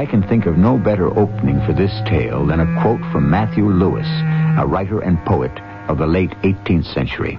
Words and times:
I 0.00 0.06
can 0.06 0.26
think 0.26 0.46
of 0.46 0.56
no 0.56 0.78
better 0.78 1.08
opening 1.08 1.60
for 1.66 1.74
this 1.74 1.92
tale 2.06 2.46
than 2.46 2.60
a 2.60 2.80
quote 2.80 3.02
from 3.12 3.28
Matthew 3.28 3.68
Lewis, 3.68 4.06
a 4.58 4.66
writer 4.66 5.00
and 5.00 5.22
poet 5.26 5.52
of 5.90 5.98
the 5.98 6.06
late 6.06 6.30
18th 6.40 6.86
century. 6.94 7.38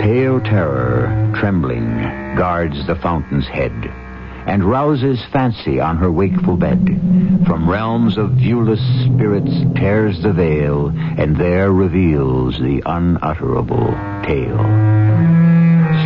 Pale 0.00 0.42
terror, 0.42 1.34
trembling, 1.34 1.90
guards 2.36 2.86
the 2.86 2.94
fountain's 2.94 3.48
head, 3.48 3.72
and 4.46 4.62
rouses 4.62 5.20
fancy 5.32 5.80
on 5.80 5.96
her 5.96 6.12
wakeful 6.12 6.56
bed. 6.56 6.86
From 7.48 7.68
realms 7.68 8.16
of 8.16 8.36
viewless 8.38 8.78
spirits 9.06 9.50
tears 9.74 10.22
the 10.22 10.32
veil, 10.32 10.90
and 11.18 11.34
there 11.34 11.72
reveals 11.72 12.56
the 12.60 12.80
unutterable 12.86 13.90
tale. 14.22 14.62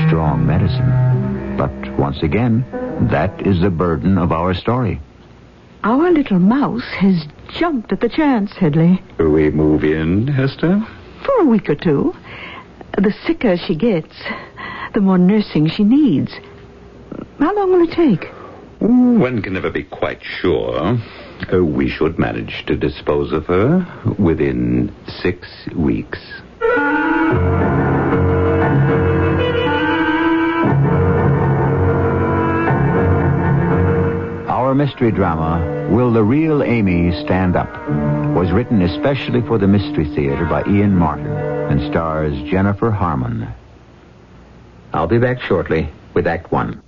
Strong 0.08 0.46
medicine. 0.46 1.58
But 1.58 1.98
once 1.98 2.22
again, 2.22 2.64
that 3.10 3.46
is 3.46 3.60
the 3.60 3.70
burden 3.70 4.18
of 4.18 4.32
our 4.32 4.54
story. 4.54 5.00
Our 5.84 6.10
little 6.12 6.38
mouse 6.38 6.86
has 6.98 7.26
jumped 7.58 7.92
at 7.92 8.00
the 8.00 8.08
chance, 8.08 8.52
Headley. 8.52 9.02
We 9.18 9.50
move 9.50 9.84
in, 9.84 10.28
Hester? 10.28 10.80
For 11.24 11.40
a 11.40 11.44
week 11.46 11.68
or 11.68 11.74
two. 11.74 12.14
The 12.98 13.12
sicker 13.26 13.56
she 13.56 13.74
gets, 13.74 14.14
the 14.94 15.00
more 15.00 15.18
nursing 15.18 15.68
she 15.68 15.82
needs. 15.82 16.32
How 17.38 17.54
long 17.54 17.72
will 17.72 17.88
it 17.88 17.92
take? 17.92 18.30
One 18.78 19.42
can 19.42 19.54
never 19.54 19.70
be 19.70 19.84
quite 19.84 20.22
sure. 20.22 20.98
Uh, 21.52 21.64
we 21.64 21.88
should 21.88 22.18
manage 22.18 22.64
to 22.66 22.76
dispose 22.76 23.32
of 23.32 23.46
her 23.46 23.86
within 24.18 24.94
six 25.06 25.48
weeks. 25.74 26.20
Our 34.72 34.76
mystery 34.76 35.12
drama, 35.12 35.90
Will 35.90 36.10
the 36.10 36.24
Real 36.24 36.62
Amy 36.62 37.12
Stand 37.26 37.56
Up? 37.56 37.70
was 38.34 38.50
written 38.52 38.80
especially 38.80 39.42
for 39.42 39.58
the 39.58 39.68
Mystery 39.68 40.06
Theater 40.06 40.46
by 40.46 40.64
Ian 40.64 40.96
Martin 40.96 41.26
and 41.26 41.78
stars 41.90 42.32
Jennifer 42.50 42.90
Harmon. 42.90 43.48
I'll 44.94 45.06
be 45.06 45.18
back 45.18 45.42
shortly 45.42 45.90
with 46.14 46.26
Act 46.26 46.50
One. 46.50 46.80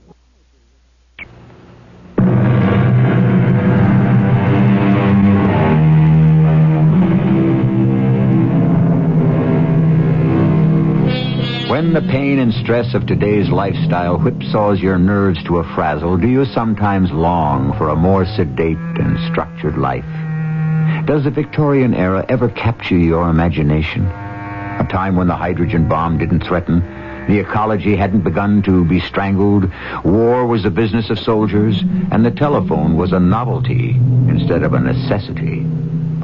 When 11.84 11.92
the 11.92 12.00
pain 12.00 12.38
and 12.38 12.54
stress 12.54 12.94
of 12.94 13.04
today's 13.04 13.50
lifestyle 13.50 14.16
whipsaws 14.16 14.80
your 14.80 14.98
nerves 14.98 15.44
to 15.44 15.58
a 15.58 15.74
frazzle, 15.74 16.16
do 16.16 16.26
you 16.26 16.46
sometimes 16.46 17.12
long 17.12 17.76
for 17.76 17.90
a 17.90 17.94
more 17.94 18.24
sedate 18.24 18.78
and 18.78 19.18
structured 19.30 19.76
life? 19.76 20.06
Does 21.04 21.24
the 21.24 21.30
Victorian 21.30 21.92
era 21.92 22.24
ever 22.26 22.48
capture 22.48 22.96
your 22.96 23.28
imagination? 23.28 24.06
A 24.06 24.86
time 24.90 25.14
when 25.14 25.26
the 25.26 25.36
hydrogen 25.36 25.86
bomb 25.86 26.16
didn't 26.16 26.44
threaten, 26.44 26.80
the 27.28 27.38
ecology 27.38 27.96
hadn't 27.96 28.24
begun 28.24 28.62
to 28.62 28.86
be 28.86 28.98
strangled, 29.00 29.70
war 30.06 30.46
was 30.46 30.62
the 30.62 30.70
business 30.70 31.10
of 31.10 31.18
soldiers, 31.18 31.82
and 32.10 32.24
the 32.24 32.30
telephone 32.30 32.96
was 32.96 33.12
a 33.12 33.20
novelty 33.20 33.90
instead 34.26 34.62
of 34.62 34.72
a 34.72 34.80
necessity. 34.80 35.66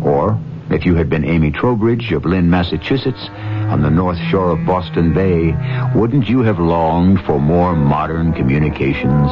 Or, 0.03 0.41
if 0.71 0.87
you 0.87 0.95
had 0.95 1.11
been 1.11 1.25
Amy 1.25 1.51
Trowbridge 1.51 2.13
of 2.13 2.25
Lynn, 2.25 2.49
Massachusetts, 2.49 3.29
on 3.71 3.83
the 3.83 3.91
north 3.91 4.19
shore 4.31 4.51
of 4.51 4.65
Boston 4.65 5.13
Bay, 5.13 5.55
wouldn't 5.95 6.29
you 6.29 6.41
have 6.43 6.59
longed 6.59 7.21
for 7.25 7.41
more 7.41 7.75
modern 7.75 8.33
communications 8.33 9.31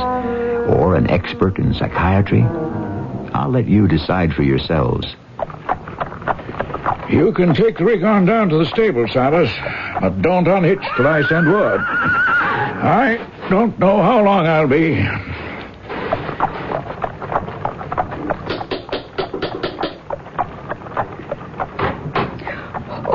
or 0.68 0.96
an 0.96 1.08
expert 1.08 1.58
in 1.58 1.72
psychiatry? 1.74 2.42
I'll 3.34 3.50
let 3.50 3.66
you 3.66 3.86
decide 3.86 4.34
for 4.34 4.42
yourselves. 4.42 5.06
You 7.08 7.32
can 7.32 7.54
take 7.54 7.78
the 7.78 7.84
rig 7.84 8.02
on 8.04 8.26
down 8.26 8.48
to 8.50 8.58
the 8.58 8.66
stable, 8.66 9.06
Silas, 9.08 9.50
but 10.00 10.20
don't 10.20 10.46
unhitch 10.46 10.82
till 10.96 11.06
I 11.06 11.22
send 11.22 11.48
word. 11.48 11.80
I 11.80 13.16
don't 13.48 13.78
know 13.78 14.02
how 14.02 14.22
long 14.22 14.46
I'll 14.46 14.68
be. 14.68 14.94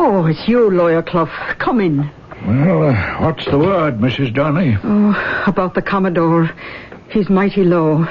Oh, 0.05 0.25
it's 0.25 0.49
you, 0.49 0.69
Lawyer 0.69 1.01
Clough. 1.01 1.29
Come 1.59 1.79
in. 1.79 2.11
Well, 2.45 2.89
uh, 2.89 3.21
what's 3.21 3.45
the 3.45 3.57
word, 3.57 3.99
Mrs. 3.99 4.33
Donnelly? 4.33 4.77
Oh, 4.83 5.43
about 5.47 5.75
the 5.75 5.81
Commodore. 5.81 6.51
He's 7.09 7.29
mighty 7.29 7.63
low. 7.63 8.05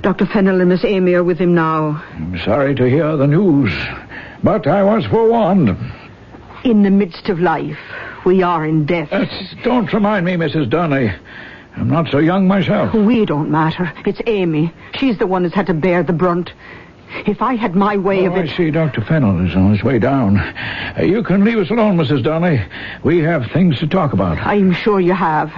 Dr. 0.00 0.26
Fennel 0.26 0.60
and 0.60 0.68
Miss 0.68 0.84
Amy 0.84 1.14
are 1.14 1.22
with 1.22 1.38
him 1.38 1.54
now. 1.54 2.02
I'm 2.14 2.36
sorry 2.40 2.74
to 2.74 2.90
hear 2.90 3.16
the 3.16 3.28
news, 3.28 3.72
but 4.42 4.66
I 4.66 4.82
was 4.82 5.06
forewarned. 5.06 5.76
In 6.64 6.82
the 6.82 6.90
midst 6.90 7.28
of 7.28 7.38
life, 7.38 7.78
we 8.26 8.42
are 8.42 8.66
in 8.66 8.84
death. 8.84 9.10
Don't 9.62 9.92
remind 9.92 10.26
me, 10.26 10.32
Mrs. 10.32 10.68
Donnelly. 10.68 11.12
I'm 11.76 11.88
not 11.88 12.10
so 12.10 12.18
young 12.18 12.48
myself. 12.48 12.94
We 12.94 13.26
don't 13.26 13.48
matter. 13.48 13.92
It's 14.04 14.20
Amy. 14.26 14.74
She's 14.98 15.18
the 15.18 15.28
one 15.28 15.44
that's 15.44 15.54
had 15.54 15.68
to 15.68 15.74
bear 15.74 16.02
the 16.02 16.12
brunt. 16.12 16.52
If 17.26 17.42
I 17.42 17.54
had 17.54 17.74
my 17.74 17.96
way 17.96 18.26
Oh, 18.26 18.32
of 18.32 18.32
I 18.34 18.42
it. 18.44 18.56
see 18.56 18.70
Dr. 18.70 19.00
Fennel 19.02 19.46
is 19.46 19.54
on 19.54 19.72
his 19.74 19.82
way 19.84 19.98
down. 19.98 20.38
Uh, 20.38 21.02
you 21.02 21.22
can 21.22 21.44
leave 21.44 21.58
us 21.58 21.70
alone, 21.70 21.96
Mrs. 21.98 22.22
Donnelly. 22.24 22.60
We 23.04 23.18
have 23.20 23.50
things 23.52 23.78
to 23.80 23.86
talk 23.86 24.12
about. 24.12 24.38
I'm 24.38 24.72
sure 24.72 24.98
you 25.00 25.12
have. 25.12 25.50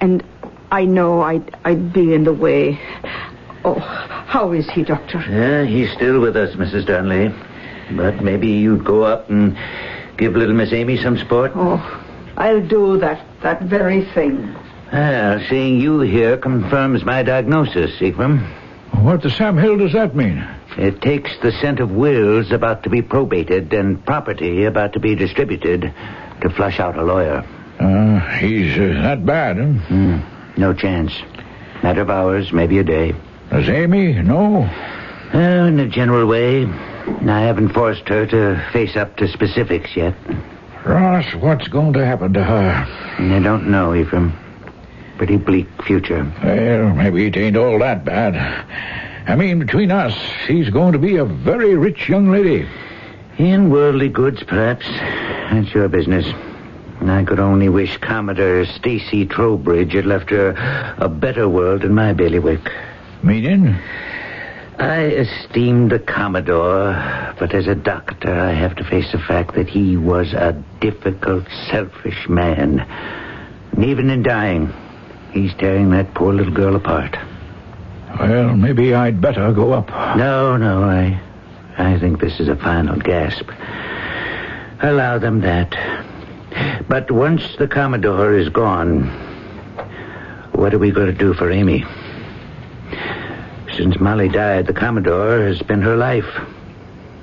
And 0.00 0.22
I 0.70 0.84
know 0.84 1.20
I'd, 1.22 1.56
I'd 1.64 1.92
be 1.92 2.14
in 2.14 2.24
the 2.24 2.32
way. 2.32 2.80
Oh, 3.64 3.78
how 3.78 4.52
is 4.52 4.68
he, 4.70 4.82
Doctor? 4.82 5.18
Yeah, 5.28 5.64
he's 5.64 5.92
still 5.92 6.20
with 6.20 6.36
us, 6.36 6.54
Mrs. 6.56 6.86
Donnelly. 6.86 7.34
But 7.96 8.22
maybe 8.22 8.48
you'd 8.48 8.84
go 8.84 9.02
up 9.02 9.28
and 9.30 9.56
give 10.16 10.34
little 10.36 10.54
Miss 10.54 10.72
Amy 10.72 10.96
some 11.02 11.18
sport. 11.18 11.52
Oh, 11.54 12.04
I'll 12.36 12.66
do 12.66 12.98
that, 12.98 13.24
that 13.42 13.62
very 13.62 14.04
thing. 14.14 14.54
Well, 14.92 15.40
seeing 15.48 15.80
you 15.80 16.00
here 16.00 16.36
confirms 16.38 17.04
my 17.04 17.22
diagnosis, 17.22 18.00
Ephraim. 18.00 18.46
What 19.02 19.22
the 19.22 19.30
Sam 19.30 19.56
Hill 19.56 19.78
does 19.78 19.92
that 19.94 20.14
mean? 20.14 20.46
It 20.76 21.00
takes 21.00 21.30
the 21.42 21.52
scent 21.52 21.80
of 21.80 21.90
wills 21.90 22.52
about 22.52 22.82
to 22.82 22.90
be 22.90 23.02
probated 23.02 23.72
and 23.72 24.04
property 24.04 24.64
about 24.64 24.92
to 24.94 25.00
be 25.00 25.14
distributed 25.14 25.92
to 26.42 26.50
flush 26.50 26.78
out 26.78 26.96
a 26.98 27.02
lawyer. 27.02 27.44
Uh, 27.80 28.20
he's 28.38 28.76
uh, 28.76 29.00
that 29.02 29.24
bad, 29.24 29.56
huh? 29.56 29.64
Hmm, 29.64 30.60
no 30.60 30.74
chance. 30.74 31.12
Matter 31.82 32.02
of 32.02 32.10
hours, 32.10 32.52
maybe 32.52 32.78
a 32.78 32.84
day. 32.84 33.12
Does 33.50 33.68
Amy 33.68 34.14
know? 34.22 34.68
Oh, 35.32 35.38
in 35.38 35.78
a 35.78 35.88
general 35.88 36.26
way. 36.26 36.64
I 36.66 37.40
haven't 37.40 37.70
forced 37.70 38.08
her 38.08 38.26
to 38.26 38.70
face 38.72 38.96
up 38.96 39.16
to 39.16 39.28
specifics 39.28 39.96
yet. 39.96 40.14
Ross, 40.84 41.34
what's 41.36 41.68
going 41.68 41.92
to 41.94 42.04
happen 42.04 42.32
to 42.34 42.44
her? 42.44 42.86
I 43.18 43.40
don't 43.42 43.70
know, 43.70 43.94
Ephraim. 43.94 44.32
Pretty 45.18 45.36
bleak 45.36 45.66
future. 45.84 46.24
Well, 46.42 46.94
maybe 46.94 47.26
it 47.26 47.36
ain't 47.36 47.56
all 47.56 47.80
that 47.80 48.04
bad. 48.04 48.36
I 49.28 49.34
mean, 49.34 49.58
between 49.58 49.90
us, 49.90 50.16
she's 50.46 50.70
going 50.70 50.92
to 50.92 50.98
be 50.98 51.16
a 51.16 51.24
very 51.24 51.76
rich 51.76 52.08
young 52.08 52.30
lady. 52.30 52.68
In 53.36 53.68
worldly 53.68 54.08
goods, 54.08 54.42
perhaps. 54.44 54.86
That's 54.86 55.74
your 55.74 55.88
business. 55.88 56.24
I 57.02 57.24
could 57.24 57.40
only 57.40 57.68
wish 57.68 57.96
Commodore 57.98 58.64
Stacy 58.64 59.26
Trowbridge 59.26 59.92
had 59.92 60.06
left 60.06 60.30
her 60.30 60.54
a 60.98 61.08
better 61.08 61.48
world 61.48 61.82
than 61.82 61.94
my 61.94 62.12
bailiwick. 62.12 62.60
Meaning? 63.22 63.76
I 64.78 65.04
esteemed 65.06 65.90
the 65.90 65.98
Commodore, 65.98 67.34
but 67.38 67.52
as 67.54 67.66
a 67.66 67.74
doctor, 67.74 68.32
I 68.32 68.52
have 68.52 68.76
to 68.76 68.84
face 68.84 69.10
the 69.10 69.18
fact 69.18 69.54
that 69.56 69.68
he 69.68 69.96
was 69.96 70.32
a 70.32 70.52
difficult, 70.80 71.44
selfish 71.70 72.28
man. 72.28 72.80
And 73.72 73.84
even 73.84 74.10
in 74.10 74.22
dying, 74.22 74.72
he's 75.42 75.54
tearing 75.54 75.90
that 75.90 76.14
poor 76.14 76.32
little 76.32 76.52
girl 76.52 76.76
apart. 76.76 77.16
Well, 78.18 78.56
maybe 78.56 78.94
I'd 78.94 79.20
better 79.20 79.52
go 79.52 79.72
up. 79.72 79.88
No, 80.16 80.56
no, 80.56 80.82
I, 80.82 81.20
I 81.76 81.98
think 81.98 82.20
this 82.20 82.40
is 82.40 82.48
a 82.48 82.56
final 82.56 82.96
gasp. 82.96 83.48
Allow 84.80 85.18
them 85.18 85.40
that. 85.40 85.74
But 86.88 87.10
once 87.10 87.56
the 87.58 87.68
Commodore 87.68 88.34
is 88.34 88.48
gone, 88.48 89.06
what 90.52 90.74
are 90.74 90.78
we 90.78 90.90
going 90.90 91.06
to 91.06 91.12
do 91.12 91.34
for 91.34 91.50
Amy? 91.50 91.84
Since 93.76 94.00
Molly 94.00 94.28
died, 94.28 94.66
the 94.66 94.72
Commodore 94.72 95.40
has 95.40 95.62
been 95.62 95.82
her 95.82 95.96
life. 95.96 96.28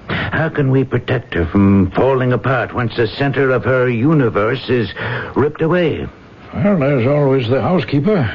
How 0.07 0.49
can 0.49 0.69
we 0.71 0.83
protect 0.83 1.33
her 1.33 1.45
from 1.47 1.91
falling 1.91 2.31
apart 2.31 2.73
once 2.73 2.95
the 2.95 3.07
center 3.07 3.51
of 3.51 3.63
her 3.65 3.89
universe 3.89 4.69
is 4.69 4.93
ripped 5.35 5.61
away? 5.61 6.07
Well, 6.55 6.79
there's 6.79 7.05
always 7.05 7.49
the 7.49 7.61
housekeeper. 7.61 8.31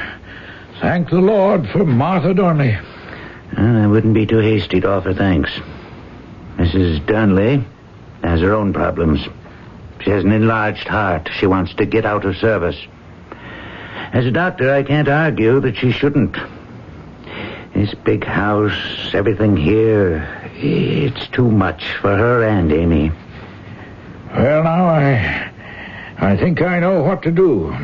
Thank 0.79 1.09
the 1.09 1.19
Lord 1.19 1.67
for 1.69 1.83
Martha 1.83 2.35
Durnley. 2.35 2.79
I 3.57 3.87
wouldn't 3.87 4.13
be 4.13 4.27
too 4.27 4.37
hasty 4.37 4.79
to 4.79 4.89
offer 4.89 5.13
thanks. 5.13 5.49
Mrs. 6.55 7.03
Durnley 7.07 7.65
has 8.23 8.39
her 8.41 8.53
own 8.53 8.73
problems. 8.73 9.21
She 10.01 10.11
has 10.11 10.23
an 10.23 10.31
enlarged 10.31 10.87
heart. 10.87 11.29
She 11.33 11.47
wants 11.47 11.73
to 11.75 11.85
get 11.87 12.05
out 12.05 12.23
of 12.23 12.37
service. 12.37 12.77
As 14.13 14.27
a 14.27 14.31
doctor, 14.31 14.71
I 14.71 14.83
can't 14.83 15.09
argue 15.09 15.59
that 15.61 15.77
she 15.77 15.91
shouldn't. 15.91 16.37
This 17.73 17.95
big 18.03 18.23
house, 18.23 19.13
everything 19.13 19.57
here, 19.57 20.51
it's 20.53 21.27
too 21.29 21.49
much 21.49 21.83
for 22.01 22.15
her 22.15 22.43
and 22.43 22.71
Amy. 22.71 23.11
Well, 24.31 24.63
now, 24.63 24.85
I. 24.85 25.51
I 26.19 26.37
think 26.37 26.61
I 26.61 26.79
know 26.79 27.01
what 27.01 27.23
to 27.23 27.31
do. 27.31 27.75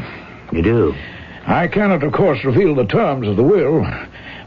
You 0.52 0.62
do? 0.62 0.96
I 1.46 1.68
cannot, 1.68 2.04
of 2.04 2.12
course, 2.12 2.44
reveal 2.44 2.76
the 2.76 2.86
terms 2.86 3.28
of 3.28 3.38
the 3.38 3.44
will, 3.44 3.86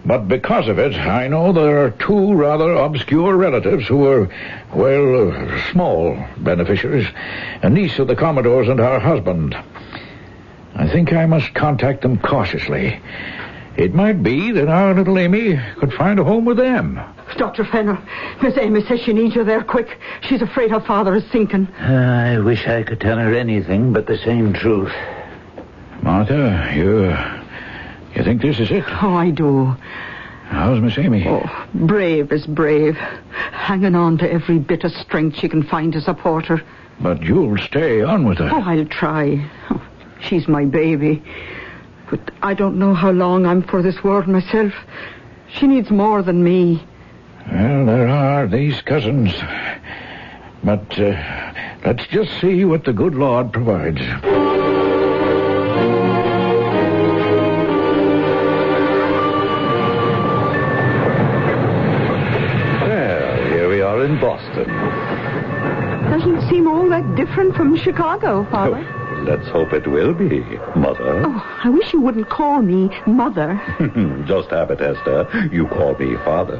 but 0.05 0.29
because 0.29 0.69
of 0.69 0.79
it, 0.79 0.95
I 0.95 1.29
know 1.29 1.53
there 1.53 1.85
are 1.85 1.91
two 1.91 2.35
rather 2.35 2.75
obscure 2.75 3.37
relatives 3.37 3.87
who 3.87 3.99
were, 3.99 4.29
well, 4.75 5.31
uh, 5.31 5.71
small 5.73 6.23
beneficiaries. 6.39 7.07
A 7.63 7.71
niece 7.71 7.99
of 7.99 8.07
the 8.07 8.17
Commodore's 8.17 8.69
and 8.69 8.79
her 8.79 8.99
husband. 8.99 9.55
I 10.75 10.89
think 10.89 11.13
I 11.13 11.27
must 11.27 11.55
contact 11.55 12.03
them 12.03 12.19
cautiously. 12.19 13.01
It 13.77 13.95
might 13.95 14.23
be 14.23 14.53
that 14.53 14.69
our 14.69 14.95
little 14.95 15.19
Amy 15.19 15.59
could 15.79 15.93
find 15.95 16.19
a 16.19 16.25
home 16.25 16.45
with 16.45 16.57
them. 16.57 17.01
Dr. 17.37 17.65
Fennel, 17.65 17.99
Miss 18.43 18.59
Amy 18.59 18.85
says 18.85 19.01
she 19.01 19.13
needs 19.13 19.35
you 19.35 19.45
there 19.45 19.63
quick. 19.63 19.99
She's 20.23 20.43
afraid 20.43 20.71
her 20.71 20.81
father 20.81 21.15
is 21.15 21.25
sinking. 21.31 21.67
I 21.75 22.39
wish 22.41 22.67
I 22.67 22.83
could 22.83 23.01
tell 23.01 23.19
her 23.19 23.35
anything 23.35 23.93
but 23.93 24.07
the 24.07 24.19
same 24.19 24.53
truth. 24.53 24.93
Martha, 26.03 26.73
you. 26.75 27.11
You 28.15 28.25
think 28.25 28.43
this 28.43 28.59
is 28.59 28.71
it? 28.71 28.85
Oh, 29.03 29.15
I 29.15 29.31
do. 29.31 29.77
How's 30.49 30.81
Miss 30.81 30.99
Amy? 30.99 31.27
Oh, 31.29 31.49
brave 31.75 32.33
is 32.33 32.47
brave. 32.47 32.97
Hanging 33.53 33.95
on 33.95 34.19
to 34.19 34.31
every 34.31 34.59
bit 34.59 34.83
of 34.85 34.93
strength 34.93 35.39
she 35.39 35.49
can 35.49 35.63
find 35.63 35.93
to 35.93 36.01
support 36.01 36.47
her. 36.47 36.61
But 37.01 37.23
you'll 37.23 37.57
stay 37.59 38.03
on 38.03 38.27
with 38.27 38.39
her. 38.39 38.51
Oh, 38.53 38.61
I'll 38.61 38.87
try. 38.87 39.49
Oh, 39.71 39.81
she's 40.21 40.49
my 40.49 40.65
baby. 40.65 41.23
But 42.11 42.33
I 42.43 42.55
don't 42.55 42.79
know 42.79 42.95
how 42.95 43.13
long 43.13 43.47
I'm 43.47 43.63
for 43.63 43.81
this 43.83 44.03
world 44.03 44.27
myself. 44.27 44.73
She 45.53 45.67
needs 45.69 45.91
more 45.91 46.23
than 46.23 46.43
me. 46.43 46.85
Well, 47.51 47.87
there 47.87 48.09
are 48.09 48.47
these 48.49 48.83
cousins. 48.83 49.33
But 50.65 50.99
uh, 50.99 51.53
let's 51.85 52.07
just 52.09 52.41
see 52.41 52.65
what 52.65 52.85
the 52.85 52.93
good 52.93 53.15
Lord 53.15 53.53
provides. 53.53 54.01
Boston. 64.21 64.69
Doesn't 66.11 66.49
seem 66.51 66.67
all 66.67 66.89
that 66.91 67.15
different 67.17 67.55
from 67.55 67.77
Chicago, 67.77 68.45
Father. 68.51 68.85
Oh, 68.85 69.23
let's 69.29 69.49
hope 69.49 69.73
it 69.73 69.87
will 69.87 70.13
be, 70.13 70.41
Mother. 70.77 71.23
Oh, 71.25 71.61
I 71.65 71.71
wish 71.71 71.93
you 71.93 72.01
wouldn't 72.01 72.29
call 72.29 72.63
me 72.63 72.91
Mother. 73.07 73.61
Just 74.27 74.51
habit, 74.51 74.81
Hester. 74.81 75.29
You 75.53 75.67
call 75.69 75.95
me 75.97 76.17
Father. 76.25 76.59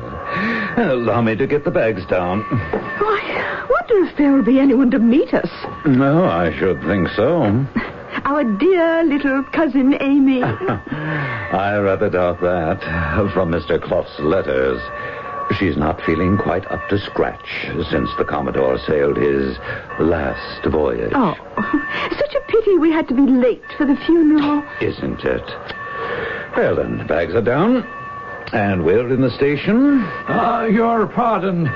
Allow 0.77 1.21
me 1.23 1.37
to 1.37 1.47
get 1.47 1.65
the 1.65 1.71
bags 1.71 2.07
down. 2.07 2.43
Why, 2.43 3.21
I 3.23 3.67
wonder 3.69 4.09
if 4.11 4.17
there 4.17 4.33
will 4.33 4.45
be 4.45 4.61
anyone 4.61 4.91
to 4.93 4.99
meet 4.99 5.35
us. 5.35 5.51
No, 5.85 6.25
I 6.25 6.57
should 6.59 6.81
think 6.85 7.09
so. 7.09 7.67
Our 8.25 8.45
dear 8.45 9.03
little 9.05 9.43
cousin 9.53 10.01
Amy. 10.01 10.43
I 10.43 11.77
rather 11.79 12.09
doubt 12.09 12.41
that 12.41 12.81
from 13.33 13.51
Mr. 13.51 13.83
Clough's 13.83 14.19
letters. 14.21 14.81
She's 15.59 15.77
not 15.77 16.01
feeling 16.03 16.39
quite 16.39 16.65
up 16.71 16.89
to 16.89 16.99
scratch 16.99 17.67
since 17.91 18.09
the 18.17 18.25
Commodore 18.25 18.79
sailed 18.87 19.17
his 19.17 19.59
last 19.99 20.65
voyage. 20.67 21.13
Oh, 21.15 21.35
such 22.19 22.35
a 22.35 22.41
pity 22.49 22.79
we 22.79 22.91
had 22.91 23.09
to 23.09 23.15
be 23.15 23.23
late 23.23 23.63
for 23.77 23.85
the 23.85 23.97
funeral. 24.07 24.63
Isn't 24.81 25.21
it? 25.25 25.43
Well, 26.57 26.77
then, 26.77 26.99
the 26.99 27.05
bags 27.05 27.35
are 27.35 27.43
down. 27.43 27.87
And 28.53 28.85
we're 28.85 29.13
in 29.13 29.21
the 29.21 29.31
station. 29.31 30.01
Ah, 30.27 30.65
your 30.65 31.07
pardon. 31.07 31.71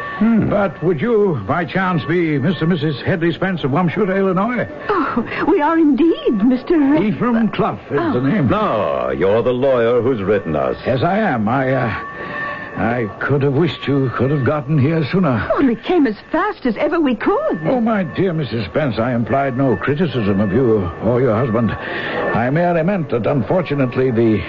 But 0.50 0.82
would 0.82 1.00
you, 1.00 1.40
by 1.46 1.64
chance, 1.64 2.02
be 2.04 2.38
Mr. 2.38 2.62
and 2.62 2.72
Mrs. 2.72 3.00
Headley 3.04 3.32
Spence 3.32 3.62
of 3.62 3.70
Wamshuta, 3.70 4.16
Illinois? 4.16 4.66
Oh, 4.88 5.44
we 5.48 5.60
are 5.60 5.78
indeed, 5.78 6.32
Mr. 6.32 6.70
Re- 6.98 7.08
Ephraim 7.08 7.48
Clough 7.50 7.78
is 7.90 8.12
the 8.14 8.20
name. 8.20 8.48
No, 8.48 9.10
you're 9.10 9.42
the 9.42 9.52
lawyer 9.52 10.00
who's 10.02 10.20
written 10.20 10.56
us. 10.56 10.76
Yes, 10.84 11.02
I 11.04 11.18
am. 11.18 11.48
I, 11.48 11.70
uh, 11.72 12.33
I 12.76 13.06
could 13.20 13.42
have 13.42 13.54
wished 13.54 13.86
you 13.86 14.10
could 14.10 14.30
have 14.30 14.44
gotten 14.44 14.78
here 14.78 15.04
sooner. 15.04 15.48
Oh, 15.52 15.64
we 15.64 15.76
came 15.76 16.06
as 16.06 16.16
fast 16.32 16.66
as 16.66 16.76
ever 16.76 16.98
we 16.98 17.14
could. 17.14 17.60
Oh, 17.64 17.80
my 17.80 18.02
dear 18.02 18.32
Mrs. 18.32 18.66
Spence, 18.66 18.98
I 18.98 19.14
implied 19.14 19.56
no 19.56 19.76
criticism 19.76 20.40
of 20.40 20.52
you 20.52 20.84
or 21.02 21.20
your 21.20 21.34
husband. 21.34 21.70
I 21.70 22.50
merely 22.50 22.82
meant 22.82 23.10
that, 23.10 23.26
unfortunately, 23.26 24.10
the 24.10 24.40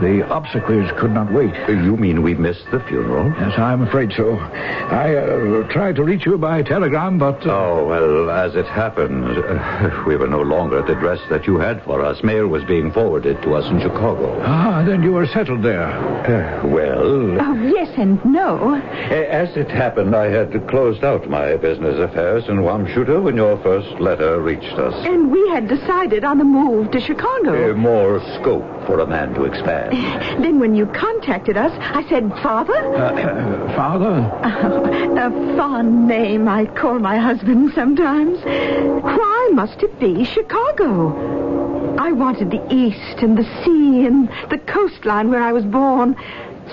the 0.00 0.26
obsequies 0.30 0.90
could 0.98 1.12
not 1.12 1.32
wait. 1.32 1.54
You 1.68 1.96
mean 1.96 2.22
we 2.22 2.34
missed 2.34 2.64
the 2.70 2.80
funeral? 2.80 3.32
Yes, 3.38 3.58
I'm 3.58 3.82
afraid 3.82 4.12
so. 4.16 4.36
I 4.38 5.14
uh, 5.14 5.68
tried 5.72 5.96
to 5.96 6.04
reach 6.04 6.26
you 6.26 6.36
by 6.38 6.62
telegram, 6.62 7.18
but... 7.18 7.44
Uh, 7.46 7.62
Oh, 7.64 7.86
well, 7.86 8.30
as 8.30 8.54
it 8.56 8.66
happened, 8.66 9.24
uh, 9.38 10.04
we 10.06 10.16
were 10.16 10.26
no 10.26 10.42
longer 10.42 10.80
at 10.80 10.86
the 10.86 10.96
address 10.96 11.20
that 11.30 11.46
you 11.46 11.58
had 11.58 11.82
for 11.84 12.02
us. 12.04 12.22
Mail 12.22 12.46
was 12.48 12.62
being 12.64 12.92
forwarded 12.92 13.40
to 13.42 13.54
us 13.54 13.64
in 13.70 13.80
Chicago. 13.80 14.38
Ah, 14.44 14.82
then 14.84 15.02
you 15.02 15.12
were 15.12 15.26
settled 15.26 15.62
there. 15.62 15.86
Uh, 15.88 16.66
well, 16.66 17.40
Oh, 17.40 17.54
yes 17.54 17.88
and 17.96 18.22
no. 18.24 18.74
as 18.74 19.56
it 19.56 19.70
happened, 19.70 20.14
I 20.14 20.28
had 20.28 20.68
closed 20.68 21.04
out 21.04 21.28
my 21.30 21.56
business 21.56 21.98
affairs 21.98 22.44
in 22.48 22.58
Wamshuta 22.58 23.22
when 23.22 23.36
your 23.36 23.56
first 23.62 23.98
letter 24.00 24.40
reached 24.40 24.74
us. 24.74 24.94
And 25.06 25.30
we 25.32 25.48
had 25.48 25.68
decided 25.68 26.24
on 26.24 26.40
a 26.40 26.44
move 26.44 26.90
to 26.92 26.98
Uh, 26.98 27.00
Chicago. 27.00 27.74
more 27.74 28.20
scope 28.40 28.64
for 28.86 29.00
a 29.00 29.06
man 29.06 29.32
to 29.34 29.44
expand. 29.44 29.83
Then 30.44 30.58
when 30.58 30.74
you 30.74 30.86
contacted 30.86 31.56
us, 31.56 31.72
I 31.80 32.06
said, 32.08 32.28
Father? 32.42 32.74
Uh, 32.74 33.74
father? 33.76 34.18
a 35.18 35.56
fond 35.56 36.08
name 36.08 36.48
I 36.48 36.66
call 36.66 36.98
my 36.98 37.18
husband 37.18 37.72
sometimes. 37.74 38.38
Why 38.42 39.50
must 39.52 39.82
it 39.82 39.98
be 40.00 40.24
Chicago? 40.24 41.96
I 41.98 42.12
wanted 42.12 42.50
the 42.50 42.66
East 42.74 43.22
and 43.22 43.38
the 43.38 43.44
sea 43.64 44.06
and 44.06 44.28
the 44.50 44.58
coastline 44.66 45.30
where 45.30 45.42
I 45.42 45.52
was 45.52 45.64
born. 45.64 46.16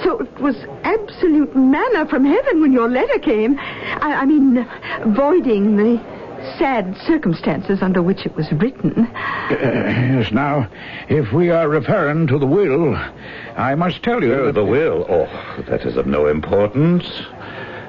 So 0.04 0.20
it 0.20 0.40
was 0.40 0.56
absolute 0.84 1.56
manna 1.56 2.08
from 2.08 2.26
heaven 2.26 2.62
when 2.62 2.72
your 2.72 2.90
letter 2.90 3.20
came. 3.20 3.60
I, 3.60 4.22
I 4.22 4.26
mean, 4.26 4.68
voiding 5.16 5.76
the 5.76 5.98
sad 6.58 6.96
circumstances 7.06 7.82
under 7.82 8.02
which 8.02 8.26
it 8.26 8.36
was 8.36 8.52
written. 8.54 9.06
Uh, 9.06 9.56
yes, 10.20 10.32
now, 10.32 10.68
if 11.10 11.32
we 11.34 11.50
are 11.50 11.68
referring 11.70 12.28
to 12.28 12.38
the 12.40 12.46
will, 12.48 12.96
I 13.56 13.76
must 13.76 14.04
tell 14.04 14.24
you... 14.24 14.34
Uh, 14.34 14.46
that- 14.48 14.56
the 14.56 14.66
will? 14.66 15.06
Oh, 15.10 15.64
that 15.68 15.82
is 15.82 15.98
of 15.98 16.06
no 16.08 16.28
importance. 16.28 17.06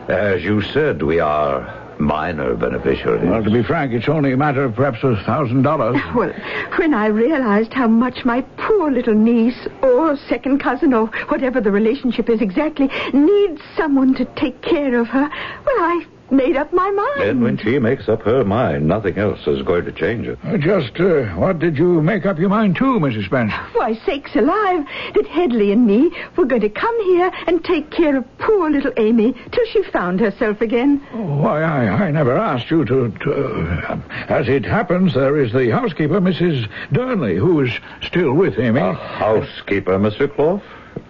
As 0.09 0.43
you 0.43 0.63
said, 0.63 1.03
we 1.03 1.21
are 1.21 1.79
minor 2.01 2.55
beneficiaries. 2.57 3.23
Well, 3.29 3.45
to 3.45 3.51
be 3.51 3.63
frank, 3.63 3.93
it's 3.93 4.09
only 4.09 4.33
a 4.33 4.37
matter 4.37 4.65
of 4.65 4.75
perhaps 4.75 4.99
a 5.05 5.15
thousand 5.25 5.63
dollars. 5.63 5.97
Well, 6.15 6.33
when 6.79 6.95
I 6.95 7.07
realized 7.07 7.73
how 7.73 7.87
much 7.87 8.25
my 8.25 8.41
poor 8.57 8.91
little 8.91 9.15
niece, 9.15 9.69
or 9.83 10.17
second 10.29 10.59
cousin, 10.61 10.93
or 10.95 11.07
whatever 11.29 11.61
the 11.61 11.71
relationship 11.71 12.29
is 12.29 12.41
exactly, 12.41 12.91
needs 13.13 13.61
someone 13.77 14.15
to 14.17 14.25
take 14.35 14.61
care 14.63 14.99
of 14.99 15.07
her, 15.09 15.29
well, 15.29 15.77
I 15.79 16.05
made 16.33 16.57
up 16.57 16.73
my 16.73 16.91
mind. 16.91 17.23
And 17.29 17.43
when 17.43 17.59
she 17.59 17.79
makes 17.79 18.09
up 18.09 18.23
her 18.23 18.45
mind, 18.45 18.89
nothing 18.89 19.19
else 19.19 19.47
is 19.47 19.63
going 19.63 19.85
to 19.85 19.93
change 19.93 20.27
it. 20.27 20.39
Uh, 20.43 20.57
Just 20.57 20.99
uh, 20.99 21.27
what 21.35 21.59
did 21.59 21.77
you 21.79 22.01
make 22.03 22.27
up 22.27 22.39
your 22.39 22.49
mind 22.49 22.77
to, 22.77 22.85
Mrs. 22.99 23.27
Spence? 23.27 23.53
Why, 23.75 23.95
sakes 24.07 24.35
alive, 24.35 24.85
that 25.15 25.27
Headley 25.27 25.71
and 25.73 25.87
me 25.87 26.11
were 26.37 26.47
going 26.47 26.63
to 26.63 26.69
come 26.71 27.05
here 27.05 27.31
and 27.47 27.65
take 27.65 27.91
care 27.91 28.17
of 28.17 28.39
poor 28.39 28.71
little 28.71 28.93
Amy 28.97 29.35
till 29.53 29.67
she 29.67 29.83
found 29.85 30.21
herself 30.21 30.61
again. 30.61 31.01
Oh, 31.13 31.37
why, 31.37 31.63
I, 31.63 32.07
I 32.07 32.11
never 32.11 32.37
asked 32.37 32.71
you 32.71 32.85
to. 32.87 33.11
to 33.11 33.33
uh, 33.35 34.01
as 34.29 34.49
it 34.49 34.65
happens, 34.65 35.15
there 35.15 35.39
is 35.39 35.53
the 35.53 35.71
housekeeper, 35.71 36.21
Mrs. 36.21 36.69
Durnley, 36.93 37.37
who 37.37 37.61
is 37.61 37.73
still 38.03 38.33
with 38.33 38.59
Amy. 38.59 38.81
A 38.81 38.95
housekeeper, 38.95 39.99
Mr. 39.99 40.33
Clough? 40.35 40.63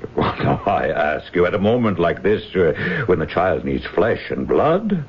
Well, 0.16 0.36
now, 0.38 0.62
I 0.66 0.88
ask 0.88 1.34
you, 1.34 1.46
at 1.46 1.54
a 1.54 1.58
moment 1.58 1.98
like 1.98 2.22
this, 2.22 2.42
uh, 2.54 3.04
when 3.06 3.18
the 3.18 3.26
child 3.26 3.64
needs 3.64 3.84
flesh 3.86 4.30
and 4.30 4.46
blood? 4.46 5.04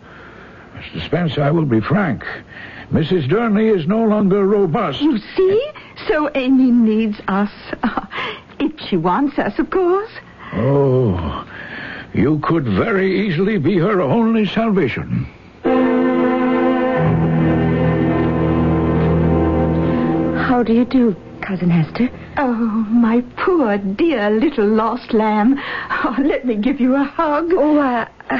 Mr. 0.75 1.05
Spence, 1.05 1.37
I 1.37 1.51
will 1.51 1.65
be 1.65 1.81
frank. 1.81 2.23
Mrs. 2.91 3.27
Durnley 3.27 3.75
is 3.75 3.87
no 3.87 4.03
longer 4.03 4.45
robust. 4.45 5.01
You 5.01 5.17
see? 5.35 5.71
So 6.07 6.29
Amy 6.35 6.71
needs 6.71 7.19
us. 7.27 7.51
if 8.59 8.71
she 8.87 8.97
wants 8.97 9.37
us, 9.39 9.57
of 9.59 9.69
course. 9.69 10.11
Oh, 10.53 11.47
you 12.13 12.39
could 12.39 12.65
very 12.65 13.27
easily 13.27 13.57
be 13.57 13.77
her 13.77 14.01
only 14.01 14.45
salvation. 14.45 15.25
How 20.37 20.61
do 20.63 20.73
you 20.73 20.85
do, 20.85 21.15
Cousin 21.45 21.69
Hester? 21.69 22.09
Oh, 22.37 22.53
my 22.89 23.21
poor, 23.37 23.77
dear 23.77 24.29
little 24.29 24.65
lost 24.67 25.13
lamb. 25.13 25.59
Oh, 25.59 26.15
let 26.23 26.45
me 26.45 26.55
give 26.55 26.79
you 26.79 26.95
a 26.95 27.03
hug. 27.03 27.49
Oh, 27.51 27.77
uh, 27.79 28.07
uh, 28.29 28.37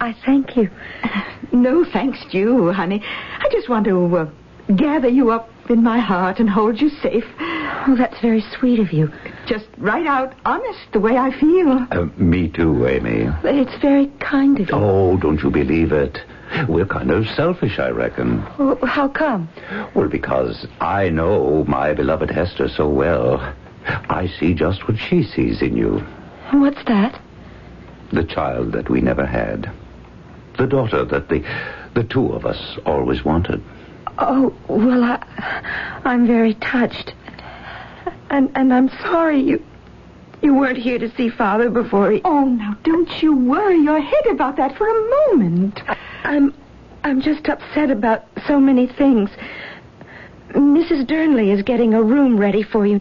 I 0.00 0.14
thank 0.24 0.56
you. 0.56 0.70
No 1.52 1.86
thanks 1.90 2.18
to 2.32 2.38
you, 2.38 2.72
honey. 2.72 3.02
I 3.02 3.48
just 3.50 3.68
want 3.70 3.86
to 3.86 4.16
uh, 4.16 4.30
gather 4.74 5.08
you 5.08 5.30
up 5.30 5.48
in 5.70 5.82
my 5.82 5.98
heart 5.98 6.38
and 6.38 6.50
hold 6.50 6.80
you 6.80 6.90
safe. 6.90 7.24
Oh, 7.40 7.94
that's 7.96 8.20
very 8.20 8.44
sweet 8.58 8.78
of 8.78 8.92
you. 8.92 9.10
Just 9.46 9.66
right 9.78 10.06
out, 10.06 10.34
honest, 10.44 10.80
the 10.92 11.00
way 11.00 11.16
I 11.16 11.30
feel. 11.38 11.86
Uh, 11.90 12.06
me 12.20 12.48
too, 12.48 12.86
Amy. 12.86 13.28
It's 13.44 13.80
very 13.80 14.08
kind 14.18 14.58
of 14.60 14.68
you. 14.68 14.74
Oh, 14.74 15.16
don't 15.16 15.42
you 15.42 15.50
believe 15.50 15.92
it? 15.92 16.18
We're 16.68 16.86
kind 16.86 17.10
of 17.10 17.28
selfish, 17.30 17.78
I 17.78 17.88
reckon. 17.88 18.44
Well, 18.58 18.78
how 18.84 19.08
come? 19.08 19.48
Well, 19.94 20.08
because 20.08 20.66
I 20.80 21.08
know 21.08 21.64
my 21.66 21.92
beloved 21.92 22.30
Hester 22.30 22.68
so 22.68 22.88
well. 22.88 23.54
I 23.86 24.28
see 24.38 24.54
just 24.54 24.88
what 24.88 24.98
she 24.98 25.22
sees 25.22 25.62
in 25.62 25.76
you. 25.76 26.04
And 26.50 26.60
what's 26.60 26.82
that? 26.84 27.20
The 28.12 28.24
child 28.24 28.72
that 28.72 28.88
we 28.88 29.00
never 29.00 29.26
had. 29.26 29.70
The 30.58 30.66
daughter 30.66 31.04
that 31.04 31.28
the 31.28 31.44
the 31.94 32.04
two 32.04 32.32
of 32.32 32.46
us 32.46 32.78
always 32.84 33.24
wanted. 33.24 33.62
Oh, 34.18 34.54
well, 34.68 35.02
I, 35.02 36.00
I'm 36.04 36.26
very 36.26 36.54
touched. 36.54 37.14
And 38.30 38.50
and 38.54 38.72
I'm 38.72 38.88
sorry 38.88 39.40
you 39.40 39.62
you 40.42 40.54
weren't 40.54 40.78
here 40.78 40.98
to 40.98 41.10
see 41.16 41.28
Father 41.30 41.70
before 41.70 42.10
he... 42.10 42.20
Oh, 42.24 42.44
now, 42.44 42.76
don't 42.82 43.22
you 43.22 43.34
worry 43.34 43.78
your 43.78 44.00
head 44.00 44.26
about 44.30 44.56
that 44.56 44.76
for 44.76 44.86
a 44.86 45.10
moment. 45.30 45.80
I'm 46.26 46.54
I'm 47.04 47.22
just 47.22 47.48
upset 47.48 47.90
about 47.90 48.24
so 48.48 48.58
many 48.58 48.88
things. 48.88 49.30
Mrs. 50.50 51.06
Durnley 51.06 51.52
is 51.52 51.62
getting 51.62 51.94
a 51.94 52.02
room 52.02 52.36
ready 52.36 52.64
for 52.64 52.84
you. 52.84 53.00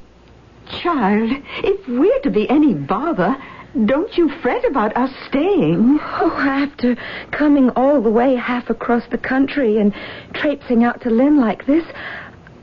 Child, 0.81 1.31
if 1.63 1.87
we're 1.87 2.19
to 2.19 2.29
be 2.29 2.47
any 2.49 2.75
bother, 2.75 3.35
don't 3.85 4.15
you 4.15 4.29
fret 4.41 4.63
about 4.65 4.95
us 4.95 5.11
staying. 5.27 5.99
Oh, 6.01 6.35
after 6.37 6.95
coming 7.31 7.71
all 7.71 7.99
the 7.99 8.11
way 8.11 8.35
half 8.35 8.69
across 8.69 9.03
the 9.09 9.17
country 9.17 9.79
and 9.79 9.93
traipsing 10.33 10.83
out 10.83 11.01
to 11.01 11.09
Lynn 11.09 11.39
like 11.39 11.65
this, 11.65 11.85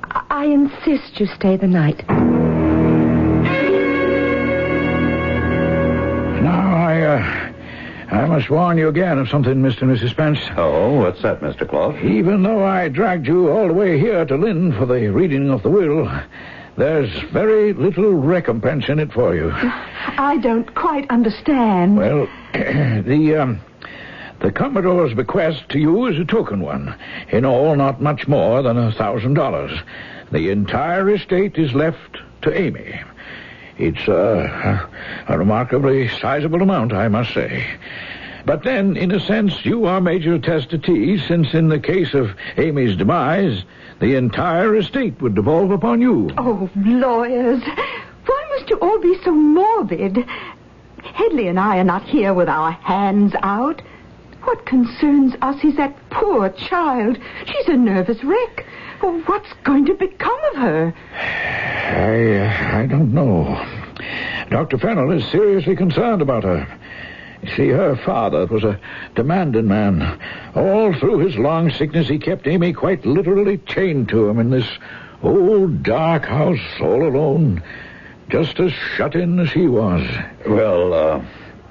I 0.03 0.45
insist 0.47 1.19
you 1.19 1.27
stay 1.27 1.57
the 1.57 1.67
night. 1.67 2.52
I 8.23 8.27
must 8.27 8.51
warn 8.51 8.79
you 8.79 8.87
again 8.87 9.19
of 9.19 9.29
something, 9.29 9.55
Mr. 9.55 9.83
and 9.83 9.99
Mrs. 9.99 10.11
Spence. 10.11 10.39
Oh, 10.57 11.01
what's 11.01 11.23
that, 11.23 11.41
Mr. 11.41 11.69
Clough? 11.69 11.99
Even 12.05 12.45
though 12.45 12.65
I 12.65 12.87
dragged 12.87 13.27
you 13.27 13.51
all 13.51 13.67
the 13.67 13.73
way 13.73 13.99
here 13.99 14.25
to 14.25 14.37
Lynn 14.37 14.73
for 14.75 14.87
the 14.87 15.09
reading 15.09 15.51
of 15.51 15.65
the 15.65 15.71
will, 15.71 16.09
there's 16.77 17.11
very 17.33 17.73
little 17.73 18.13
recompense 18.15 18.89
in 18.89 19.01
it 19.01 19.13
for 19.13 19.35
you. 19.35 19.51
I 19.53 20.39
don't 20.41 20.73
quite 20.77 21.11
understand. 21.11 21.97
Well, 21.97 22.29
the, 22.53 23.43
um, 23.43 23.61
the 24.39 24.53
Commodore's 24.53 25.15
bequest 25.15 25.69
to 25.71 25.81
you 25.81 26.07
is 26.07 26.17
a 26.17 26.25
token 26.25 26.61
one. 26.61 26.95
In 27.31 27.45
all, 27.45 27.75
not 27.75 28.01
much 28.01 28.29
more 28.29 28.63
than 28.63 28.79
a 28.79 28.93
thousand 28.93 29.35
dollars. 29.35 29.77
The 30.31 30.51
entire 30.51 31.11
estate 31.11 31.59
is 31.59 31.75
left 31.75 32.19
to 32.43 32.57
Amy. 32.57 33.01
It's 33.79 34.07
uh, 34.07 34.87
a 35.27 35.37
remarkably 35.37 36.07
sizable 36.21 36.63
amount, 36.63 36.93
I 36.93 37.09
must 37.09 37.35
say. 37.35 37.67
But 38.45 38.65
then, 38.65 38.97
in 38.97 39.13
a 39.13 39.21
sense, 39.21 39.65
you 39.65 39.87
are 39.87 40.01
major 40.01 40.39
testatee, 40.39 41.27
since 41.29 41.55
in 41.55 41.69
the 41.69 41.79
case 41.79 42.13
of 42.15 42.31
Amy's 42.57 42.97
demise, 42.97 43.63
the 44.01 44.17
entire 44.17 44.77
estate 44.77 45.21
would 45.23 45.35
devolve 45.35 45.71
upon 45.71 46.01
you. 46.01 46.31
Oh, 46.37 46.69
lawyers, 46.77 47.63
why 48.27 48.47
must 48.51 48.71
you 48.71 48.79
all 48.81 48.99
be 48.99 49.17
so 49.25 49.33
morbid? 49.33 50.27
Headley 51.03 51.49
and 51.49 51.59
I 51.59 51.79
are 51.79 51.85
not 51.85 52.03
here 52.05 52.35
with 52.35 52.49
our 52.49 52.73
hands 52.73 53.33
out. 53.43 53.81
What 54.43 54.67
concerns 54.67 55.35
us 55.41 55.63
is 55.63 55.77
that 55.77 55.97
poor 56.11 56.49
child. 56.49 57.19
She's 57.47 57.69
a 57.69 57.77
nervous 57.77 58.23
wreck. 58.25 58.67
Well, 59.01 59.21
what's 59.27 59.53
going 59.65 59.87
to 59.87 59.95
become 59.95 60.39
of 60.53 60.57
her? 60.57 60.95
I, 61.15 62.37
uh, 62.39 62.79
I 62.79 62.87
don't 62.87 63.13
know. 63.13 63.65
Dr. 64.51 64.79
Fennel 64.79 65.13
is 65.13 65.25
seriously 65.31 65.77
concerned 65.77 66.23
about 66.23 66.45
her. 66.45 66.67
See, 67.57 67.69
her 67.69 67.97
father 67.97 68.47
was 68.47 68.63
a 68.63 68.79
demanding 69.15 69.67
man. 69.67 70.19
All 70.55 70.95
through 70.95 71.19
his 71.19 71.37
long 71.37 71.71
sickness, 71.71 72.09
he 72.09 72.19
kept 72.19 72.47
Amy 72.47 72.73
quite 72.73 73.05
literally 73.05 73.59
chained 73.59 74.09
to 74.11 74.29
him 74.29 74.39
in 74.39 74.51
this 74.51 74.69
old 75.23 75.83
dark 75.83 76.25
house 76.25 76.61
all 76.81 77.07
alone, 77.07 77.63
just 78.29 78.61
as 78.61 78.73
shut 78.97 79.17
in 79.17 79.41
as 79.41 79.51
he 79.51 79.67
was. 79.67 80.09
Well, 80.47 80.95
uh, 80.95 81.25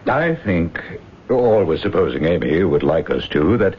I 0.07 0.35
think, 0.35 0.81
always 1.29 1.81
supposing 1.81 2.25
Amy 2.25 2.63
would 2.63 2.83
like 2.83 3.09
us 3.09 3.27
to, 3.29 3.57
that 3.57 3.75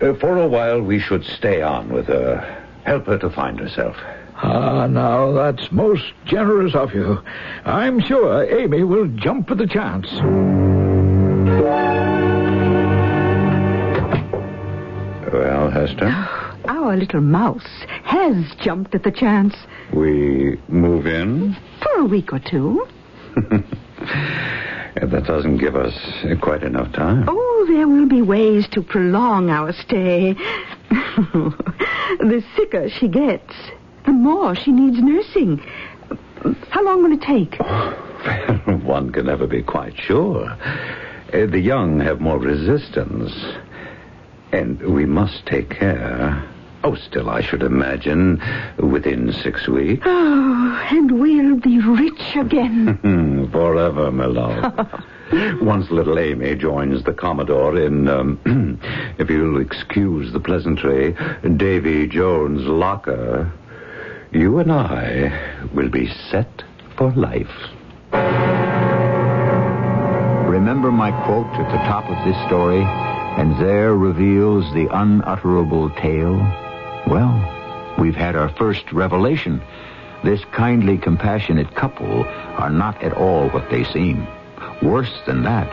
uh, 0.00 0.14
for 0.14 0.36
a 0.38 0.48
while 0.48 0.82
we 0.82 0.98
should 0.98 1.24
stay 1.24 1.62
on 1.62 1.88
with 1.92 2.08
her. 2.08 2.58
Help 2.84 3.06
her 3.06 3.18
to 3.18 3.30
find 3.30 3.60
herself. 3.60 3.96
Ah, 4.34 4.88
now, 4.88 5.30
that's 5.30 5.70
most 5.70 6.12
generous 6.24 6.74
of 6.74 6.92
you. 6.92 7.22
I'm 7.64 8.00
sure 8.00 8.42
Amy 8.42 8.82
will 8.82 9.06
jump 9.06 9.52
at 9.52 9.58
the 9.58 9.68
chance. 9.68 10.08
Our 16.68 16.96
little 16.96 17.20
mouse 17.20 17.66
has 18.04 18.54
jumped 18.60 18.94
at 18.94 19.02
the 19.02 19.10
chance 19.10 19.54
we 19.92 20.58
move 20.68 21.06
in? 21.06 21.56
for 21.82 22.02
a 22.02 22.04
week 22.04 22.32
or 22.32 22.38
two. 22.38 22.86
That 24.94 25.24
doesn't 25.26 25.56
give 25.56 25.74
us 25.74 25.94
quite 26.42 26.62
enough 26.62 26.92
time. 26.92 27.24
Oh, 27.26 27.66
there 27.66 27.88
will 27.88 28.06
be 28.06 28.20
ways 28.20 28.68
to 28.72 28.82
prolong 28.82 29.48
our 29.48 29.72
stay. 29.72 30.34
the 30.90 32.44
sicker 32.54 32.90
she 32.90 33.08
gets, 33.08 33.54
the 34.04 34.12
more 34.12 34.54
she 34.54 34.70
needs 34.70 35.02
nursing. 35.02 35.58
How 36.68 36.84
long 36.84 37.02
will 37.02 37.12
it 37.12 37.22
take? 37.22 37.58
One 38.84 39.10
can 39.12 39.26
never 39.26 39.46
be 39.46 39.62
quite 39.62 39.98
sure. 39.98 40.50
Uh, 40.50 41.46
the 41.46 41.60
young 41.60 41.98
have 42.00 42.20
more 42.20 42.38
resistance. 42.38 43.32
And 44.52 44.80
we 44.80 45.06
must 45.06 45.46
take 45.46 45.70
care. 45.70 46.44
Oh, 46.84 46.94
still, 46.96 47.30
I 47.30 47.42
should 47.42 47.62
imagine 47.62 48.42
within 48.76 49.32
six 49.32 49.68
weeks. 49.68 50.02
Oh, 50.04 50.88
and 50.90 51.20
we'll 51.20 51.56
be 51.60 51.78
rich 51.78 52.36
again. 52.36 53.48
Forever, 53.52 54.10
my 54.10 54.26
love. 54.26 54.90
Once 55.62 55.90
little 55.90 56.18
Amy 56.18 56.54
joins 56.56 57.04
the 57.04 57.12
Commodore 57.14 57.78
in, 57.78 58.08
um, 58.08 58.38
if 59.18 59.30
you'll 59.30 59.60
excuse 59.60 60.32
the 60.32 60.40
pleasantry, 60.40 61.16
Davy 61.56 62.08
Jones' 62.08 62.66
locker, 62.66 63.50
you 64.32 64.58
and 64.58 64.72
I 64.72 65.68
will 65.72 65.88
be 65.88 66.12
set 66.30 66.62
for 66.98 67.12
life. 67.12 67.46
Remember 70.48 70.90
my 70.92 71.12
quote 71.24 71.46
at 71.54 71.70
the 71.70 71.78
top 71.88 72.04
of 72.10 72.24
this 72.26 72.36
story, 72.46 72.82
and 73.38 73.58
there 73.58 73.94
reveals 73.94 74.72
the 74.74 74.88
unutterable 74.92 75.90
tale? 75.90 76.36
Well, 77.06 77.94
we've 77.98 78.14
had 78.14 78.36
our 78.36 78.50
first 78.50 78.92
revelation. 78.92 79.62
This 80.22 80.44
kindly, 80.52 80.98
compassionate 80.98 81.74
couple 81.74 82.24
are 82.24 82.70
not 82.70 83.02
at 83.02 83.12
all 83.14 83.48
what 83.50 83.70
they 83.70 83.84
seem. 83.84 84.26
Worse 84.82 85.12
than 85.26 85.42
that, 85.42 85.68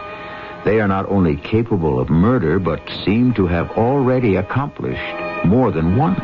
they 0.65 0.79
are 0.79 0.87
not 0.87 1.07
only 1.09 1.35
capable 1.35 1.99
of 1.99 2.09
murder, 2.09 2.59
but 2.59 2.81
seem 3.05 3.33
to 3.35 3.47
have 3.47 3.71
already 3.71 4.35
accomplished 4.35 5.45
more 5.45 5.71
than 5.71 5.95
one. 5.95 6.15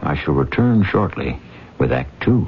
I 0.00 0.16
shall 0.16 0.34
return 0.34 0.84
shortly 0.84 1.38
with 1.78 1.92
Act 1.92 2.22
Two. 2.22 2.46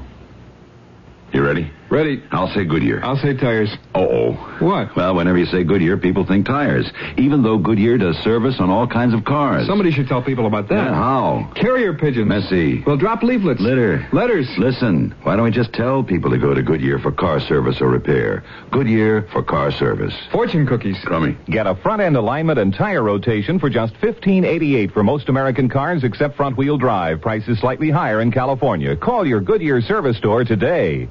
You 1.33 1.45
ready? 1.45 1.71
Ready. 1.91 2.23
I'll 2.31 2.49
say 2.55 2.65
Goodyear. 2.65 3.01
I'll 3.03 3.17
say 3.17 3.37
tires. 3.37 3.69
Uh-oh. 3.97 4.33
What? 4.61 4.95
Well, 4.95 5.17
whenever 5.17 5.39
you 5.39 5.47
say 5.47 5.65
Goodyear, 5.65 5.97
people 5.97 6.25
think 6.25 6.47
tires. 6.47 6.89
Even 7.19 7.43
though 7.43 7.59
Goodyear 7.59 7.99
does 7.99 8.17
service 8.19 8.61
on 8.61 8.71
all 8.71 8.87
kinds 8.87 9.13
of 9.13 9.25
cars. 9.25 9.67
Somebody 9.67 9.91
should 9.91 10.07
tell 10.07 10.23
people 10.23 10.47
about 10.47 10.69
that. 10.69 10.77
Yeah, 10.87 10.95
how? 10.95 11.51
Carrier 11.57 11.93
pigeons. 11.95 12.29
Messy. 12.29 12.85
Well, 12.87 12.97
drop 12.97 13.25
leaflets. 13.25 13.61
Litter. 13.61 14.07
Letters. 14.13 14.49
Listen, 14.57 15.13
why 15.25 15.35
don't 15.35 15.45
we 15.45 15.51
just 15.51 15.73
tell 15.73 16.05
people 16.05 16.31
to 16.31 16.39
go 16.39 16.55
to 16.55 16.63
Goodyear 16.63 17.01
for 17.01 17.11
car 17.11 17.41
service 17.41 17.81
or 17.81 17.89
repair? 17.89 18.45
Goodyear 18.71 19.23
for 19.33 19.43
car 19.43 19.73
service. 19.73 20.15
Fortune 20.31 20.67
cookies. 20.69 20.97
Crummy. 21.05 21.37
Get 21.47 21.67
a 21.67 21.75
front 21.75 22.03
end 22.03 22.17
alignment 22.17 22.61
and 22.61 22.73
tire 22.73 23.03
rotation 23.03 23.59
for 23.59 23.69
just 23.69 23.95
$15.88 23.95 24.93
for 24.93 25.03
most 25.03 25.29
American 25.29 25.69
cars 25.69 26.05
except 26.05 26.37
front 26.37 26.57
wheel 26.57 26.79
drive. 26.79 27.21
Price 27.21 27.49
is 27.49 27.59
slightly 27.59 27.91
higher 27.91 28.21
in 28.21 28.31
California. 28.31 28.95
Call 28.97 29.27
your 29.27 29.41
Goodyear 29.41 29.81
service 29.81 30.17
store 30.19 30.45
today. 30.45 31.09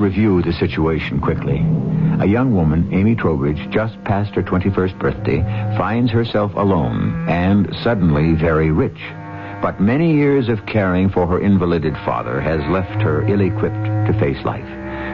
Review 0.00 0.42
the 0.42 0.52
situation 0.54 1.20
quickly. 1.20 1.58
A 2.20 2.26
young 2.26 2.54
woman, 2.54 2.92
Amy 2.92 3.14
Trowbridge, 3.14 3.70
just 3.70 4.02
past 4.04 4.34
her 4.34 4.42
21st 4.42 4.98
birthday, 4.98 5.40
finds 5.76 6.10
herself 6.10 6.52
alone 6.54 7.28
and 7.28 7.74
suddenly 7.84 8.34
very 8.34 8.72
rich. 8.72 8.98
But 9.62 9.80
many 9.80 10.14
years 10.14 10.48
of 10.48 10.66
caring 10.66 11.10
for 11.10 11.26
her 11.26 11.38
invalided 11.38 11.94
father 12.04 12.40
has 12.40 12.60
left 12.70 13.02
her 13.02 13.28
ill-equipped 13.28 14.06
to 14.06 14.16
face 14.18 14.42
life. 14.44 14.68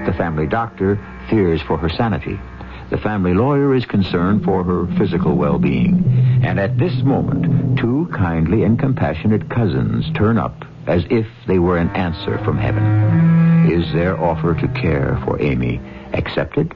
The 0.06 0.14
family 0.16 0.46
doctor 0.46 0.98
fears 1.28 1.60
for 1.62 1.76
her 1.76 1.88
sanity. 1.88 2.38
The 2.90 2.98
family 2.98 3.34
lawyer 3.34 3.74
is 3.74 3.84
concerned 3.84 4.44
for 4.44 4.62
her 4.62 4.86
physical 4.96 5.36
well-being. 5.36 6.40
And 6.44 6.60
at 6.60 6.78
this 6.78 7.02
moment, 7.02 7.78
two 7.78 8.08
kindly 8.14 8.62
and 8.62 8.78
compassionate 8.78 9.50
cousins 9.50 10.06
turn 10.14 10.38
up 10.38 10.64
as 10.86 11.04
if 11.10 11.26
they 11.46 11.58
were 11.58 11.78
an 11.78 11.90
answer 11.90 12.38
from 12.44 12.58
heaven. 12.58 12.84
Is 13.70 13.92
their 13.92 14.18
offer 14.18 14.54
to 14.54 14.68
care 14.80 15.20
for 15.24 15.40
Amy 15.42 15.80
accepted? 16.12 16.74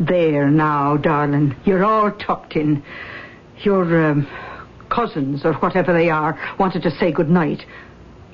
There 0.00 0.50
now, 0.50 0.96
darling. 0.96 1.56
You're 1.64 1.84
all 1.84 2.10
tucked 2.12 2.56
in. 2.56 2.82
Your 3.62 4.10
um, 4.10 4.28
cousins, 4.88 5.44
or 5.44 5.54
whatever 5.54 5.92
they 5.92 6.10
are, 6.10 6.38
wanted 6.58 6.82
to 6.82 6.90
say 6.92 7.12
good 7.12 7.30
night. 7.30 7.64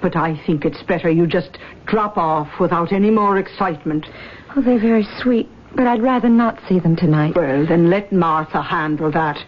But 0.02 0.16
I 0.16 0.40
think 0.46 0.64
it's 0.64 0.82
better 0.82 1.10
you 1.10 1.26
just 1.26 1.58
drop 1.86 2.18
off 2.18 2.60
without 2.60 2.92
any 2.92 3.10
more 3.10 3.38
excitement. 3.38 4.06
Oh, 4.54 4.60
they're 4.60 4.78
very 4.78 5.06
sweet, 5.22 5.48
but 5.74 5.86
I'd 5.86 6.02
rather 6.02 6.28
not 6.28 6.60
see 6.68 6.78
them 6.78 6.96
tonight. 6.96 7.34
Well, 7.36 7.66
then 7.66 7.88
let 7.88 8.12
Martha 8.12 8.60
handle 8.60 9.10
that. 9.12 9.38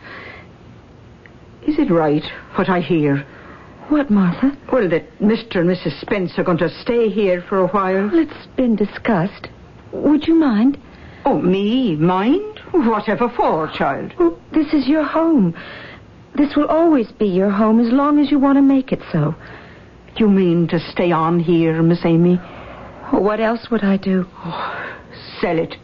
Is 1.67 1.79
it 1.79 1.91
right, 1.91 2.25
what 2.55 2.69
I 2.69 2.81
hear? 2.81 3.27
What, 3.89 4.11
Martha? 4.11 4.57
Well, 4.73 4.89
that 4.89 5.19
Mr. 5.21 5.57
and 5.61 5.71
Mrs. 5.71 6.01
Spence 6.01 6.33
are 6.39 6.45
going 6.45 6.59
to 6.59 6.69
stay 6.83 7.09
here 7.09 7.43
for 7.49 7.59
a 7.61 7.69
while. 7.69 8.09
Well, 8.09 8.19
it's 8.19 8.47
been 8.57 8.75
discussed. 8.75 9.49
Would 9.93 10.27
you 10.27 10.35
mind? 10.35 10.77
Oh, 11.25 11.41
me? 11.41 11.95
Mind? 11.97 12.61
Whatever 12.73 13.29
for, 13.29 13.69
child? 13.69 14.13
Well, 14.19 14.39
this 14.53 14.73
is 14.73 14.89
your 14.89 15.05
home. 15.05 15.55
This 16.35 16.57
will 16.57 16.67
always 16.67 17.11
be 17.13 17.27
your 17.27 17.51
home 17.51 17.81
as 17.81 17.93
long 17.93 18.19
as 18.19 18.31
you 18.31 18.39
want 18.39 18.59
to 18.59 18.63
make 18.63 18.93
it 18.93 19.01
so. 19.13 19.35
You 20.17 20.29
mean 20.29 20.67
to 20.69 20.81
stay 20.81 21.13
on 21.13 21.39
here, 21.41 21.81
Miss 21.83 22.05
Amy? 22.05 22.41
Well, 23.13 23.23
what 23.23 23.41
else 23.41 23.71
would 23.71 23.85
I 23.85 23.97
do? 23.97 24.27
Oh, 24.45 24.83
Sell 25.41 25.59
it. 25.59 25.77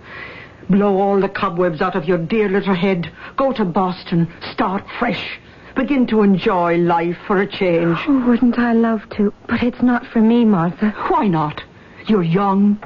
Blow 0.68 1.00
all 1.00 1.20
the 1.20 1.28
cobwebs 1.28 1.80
out 1.80 1.96
of 1.96 2.04
your 2.04 2.18
dear 2.18 2.48
little 2.48 2.74
head. 2.74 3.12
Go 3.36 3.52
to 3.52 3.64
Boston. 3.64 4.32
Start 4.52 4.84
fresh. 4.98 5.38
Begin 5.74 6.06
to 6.08 6.22
enjoy 6.22 6.76
life 6.76 7.16
for 7.26 7.38
a 7.40 7.46
change. 7.46 7.98
Oh, 8.06 8.26
wouldn't 8.28 8.58
I 8.58 8.72
love 8.74 9.02
to? 9.16 9.32
But 9.48 9.62
it's 9.62 9.82
not 9.82 10.06
for 10.06 10.20
me, 10.20 10.44
Martha. 10.44 10.90
Why 11.08 11.28
not? 11.28 11.62
You're 12.06 12.22
young. 12.22 12.78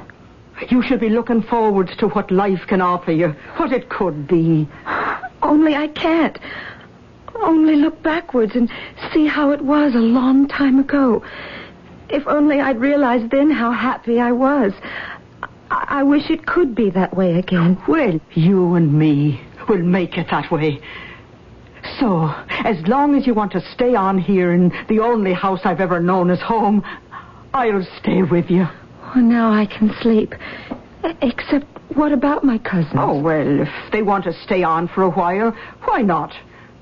You 0.69 0.81
should 0.81 0.99
be 0.99 1.09
looking 1.09 1.41
forward 1.43 1.91
to 1.99 2.07
what 2.07 2.31
life 2.31 2.61
can 2.67 2.81
offer 2.81 3.11
you, 3.11 3.35
what 3.57 3.71
it 3.71 3.89
could 3.89 4.27
be. 4.27 4.67
Only 5.43 5.75
I 5.75 5.87
can't. 5.87 6.39
Only 7.35 7.75
look 7.75 8.01
backwards 8.01 8.55
and 8.55 8.71
see 9.13 9.27
how 9.27 9.51
it 9.51 9.61
was 9.61 9.93
a 9.93 9.99
long 9.99 10.47
time 10.47 10.79
ago. 10.79 11.23
If 12.09 12.25
only 12.27 12.59
I'd 12.59 12.79
realized 12.79 13.31
then 13.31 13.51
how 13.51 13.71
happy 13.71 14.19
I 14.19 14.31
was. 14.31 14.73
I, 15.69 15.85
I 15.99 16.03
wish 16.03 16.29
it 16.29 16.45
could 16.45 16.73
be 16.73 16.89
that 16.91 17.15
way 17.15 17.37
again. 17.37 17.77
Well, 17.87 18.19
you 18.33 18.75
and 18.75 18.93
me 18.97 19.41
will 19.67 19.83
make 19.83 20.17
it 20.17 20.27
that 20.31 20.49
way. 20.51 20.81
So, 21.99 22.31
as 22.49 22.77
long 22.87 23.15
as 23.15 23.25
you 23.25 23.33
want 23.33 23.51
to 23.53 23.61
stay 23.73 23.95
on 23.95 24.19
here 24.19 24.51
in 24.51 24.71
the 24.87 24.99
only 24.99 25.33
house 25.33 25.61
I've 25.63 25.79
ever 25.79 25.99
known 25.99 26.29
as 26.29 26.39
home, 26.41 26.83
I'll 27.53 27.87
stay 27.99 28.21
with 28.21 28.49
you. 28.49 28.67
Oh, 29.15 29.19
now 29.19 29.51
I 29.51 29.65
can 29.65 29.93
sleep. 30.01 30.35
Except, 31.21 31.65
what 31.95 32.11
about 32.11 32.43
my 32.43 32.57
cousins? 32.59 32.93
Oh, 32.95 33.19
well, 33.19 33.61
if 33.61 33.91
they 33.91 34.03
want 34.03 34.25
to 34.25 34.33
stay 34.43 34.63
on 34.63 34.87
for 34.87 35.03
a 35.03 35.09
while, 35.09 35.51
why 35.85 36.01
not? 36.01 36.33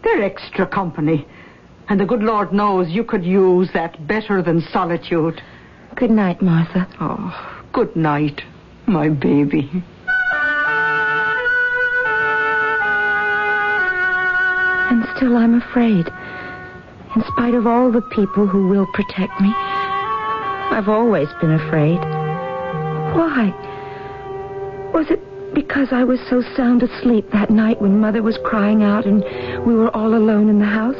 They're 0.03 0.23
extra 0.23 0.67
company. 0.67 1.27
And 1.87 1.99
the 1.99 2.05
good 2.05 2.23
Lord 2.23 2.51
knows 2.51 2.89
you 2.89 3.03
could 3.03 3.23
use 3.23 3.69
that 3.73 4.07
better 4.07 4.41
than 4.41 4.61
solitude. 4.61 5.41
Good 5.95 6.11
night, 6.11 6.41
Martha. 6.41 6.87
Oh, 6.99 7.63
good 7.71 7.95
night, 7.95 8.41
my 8.87 9.09
baby. 9.09 9.83
Still 15.25 15.37
I'm 15.37 15.55
afraid. 15.55 16.07
In 17.15 17.23
spite 17.33 17.55
of 17.55 17.65
all 17.65 17.91
the 17.91 18.03
people 18.13 18.45
who 18.45 18.67
will 18.67 18.85
protect 18.93 19.41
me, 19.41 19.51
I've 19.55 20.87
always 20.87 21.27
been 21.41 21.51
afraid. 21.51 21.97
Why? 23.17 23.49
Was 24.93 25.09
it 25.09 25.19
because 25.55 25.87
I 25.91 26.03
was 26.03 26.19
so 26.29 26.43
sound 26.55 26.83
asleep 26.83 27.25
that 27.31 27.49
night 27.49 27.81
when 27.81 27.99
Mother 27.99 28.21
was 28.21 28.37
crying 28.43 28.83
out 28.83 29.05
and 29.07 29.23
we 29.65 29.73
were 29.73 29.89
all 29.95 30.13
alone 30.13 30.47
in 30.47 30.59
the 30.59 30.65
house? 30.65 30.99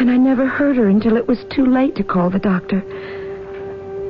And 0.00 0.10
I 0.10 0.16
never 0.16 0.46
heard 0.46 0.76
her 0.76 0.88
until 0.88 1.18
it 1.18 1.28
was 1.28 1.44
too 1.50 1.66
late 1.66 1.94
to 1.96 2.04
call 2.04 2.30
the 2.30 2.38
doctor. 2.38 2.80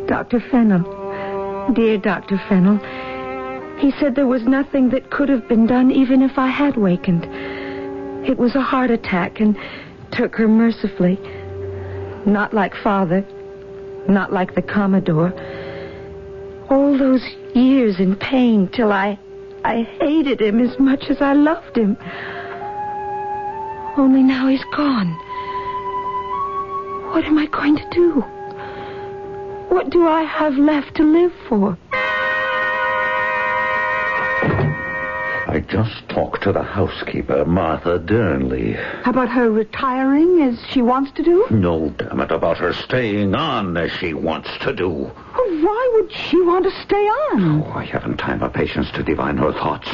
Dr. 0.07 0.39
Fennel. 0.39 1.73
Dear 1.75 1.99
Dr. 1.99 2.41
Fennel. 2.49 2.79
He 3.81 3.91
said 3.99 4.15
there 4.15 4.29
was 4.29 4.45
nothing 4.45 4.91
that 4.91 5.11
could 5.11 5.29
have 5.29 5.49
been 5.49 5.67
done 5.67 5.91
even 5.91 6.23
if 6.23 6.39
I 6.39 6.47
had 6.47 6.77
wakened. 6.77 7.27
It 8.25 8.39
was 8.39 8.55
a 8.55 8.61
heart 8.61 8.91
attack 8.91 9.41
and 9.41 9.57
took 10.13 10.37
her 10.37 10.47
mercifully. 10.47 11.19
Not 12.25 12.55
like 12.55 12.75
father. 12.77 13.25
Not 14.09 14.33
like 14.33 14.55
the 14.55 14.63
Commodore. 14.63 15.33
All 16.71 16.97
those 16.97 17.25
years 17.55 17.99
in 17.99 18.17
pain 18.17 18.69
till 18.73 18.93
I 18.93 19.19
I 19.65 19.83
hated 20.01 20.41
him 20.41 20.61
as 20.61 20.77
much 20.79 21.05
as 21.09 21.21
I 21.21 21.35
loved 21.35 21.77
him. 21.77 21.97
Only 23.97 24.23
now 24.23 24.49
he's 24.49 24.65
gone. 24.75 25.13
What 27.13 27.25
am 27.25 27.39
I 27.39 27.47
going 27.47 27.77
to 27.77 27.89
do? 27.91 28.21
What 29.69 29.91
do 29.91 30.07
I 30.07 30.23
have 30.23 30.55
left 30.55 30.97
to 30.97 31.05
live 31.05 31.33
for? 31.49 31.79
I 35.53 35.61
just 35.61 36.09
talked 36.09 36.45
to 36.45 36.53
the 36.53 36.63
housekeeper, 36.63 37.45
Martha 37.45 37.99
Durnley. 37.99 38.75
About 39.07 39.29
her 39.29 39.51
retiring 39.51 40.41
as 40.41 40.59
she 40.71 40.81
wants 40.81 41.13
to 41.13 41.23
do? 41.23 41.47
No, 41.51 41.91
damn 41.91 42.21
it, 42.21 42.31
about 42.31 42.57
her 42.57 42.73
staying 42.73 43.35
on 43.35 43.77
as 43.77 43.93
she 43.93 44.15
wants 44.15 44.49
to 44.63 44.73
do. 44.73 44.89
Well, 44.89 45.13
why 45.63 45.91
would 45.93 46.11
she 46.11 46.41
want 46.41 46.65
to 46.65 46.71
stay 46.83 47.07
on? 47.07 47.61
Oh, 47.61 47.73
I 47.75 47.85
haven't 47.85 48.17
time 48.17 48.43
or 48.43 48.49
patience 48.49 48.91
to 48.93 49.03
divine 49.03 49.37
her 49.37 49.53
thoughts. 49.53 49.91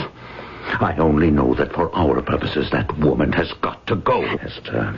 I 0.81 0.94
only 0.97 1.33
know 1.33 1.55
that 1.55 1.73
for 1.73 1.92
our 1.92 2.23
purposes, 2.23 2.71
that 2.71 2.97
woman 2.99 3.33
has 3.33 3.53
got 3.55 3.85
to 3.88 3.97
go. 3.97 4.23
Hester, 4.38 4.97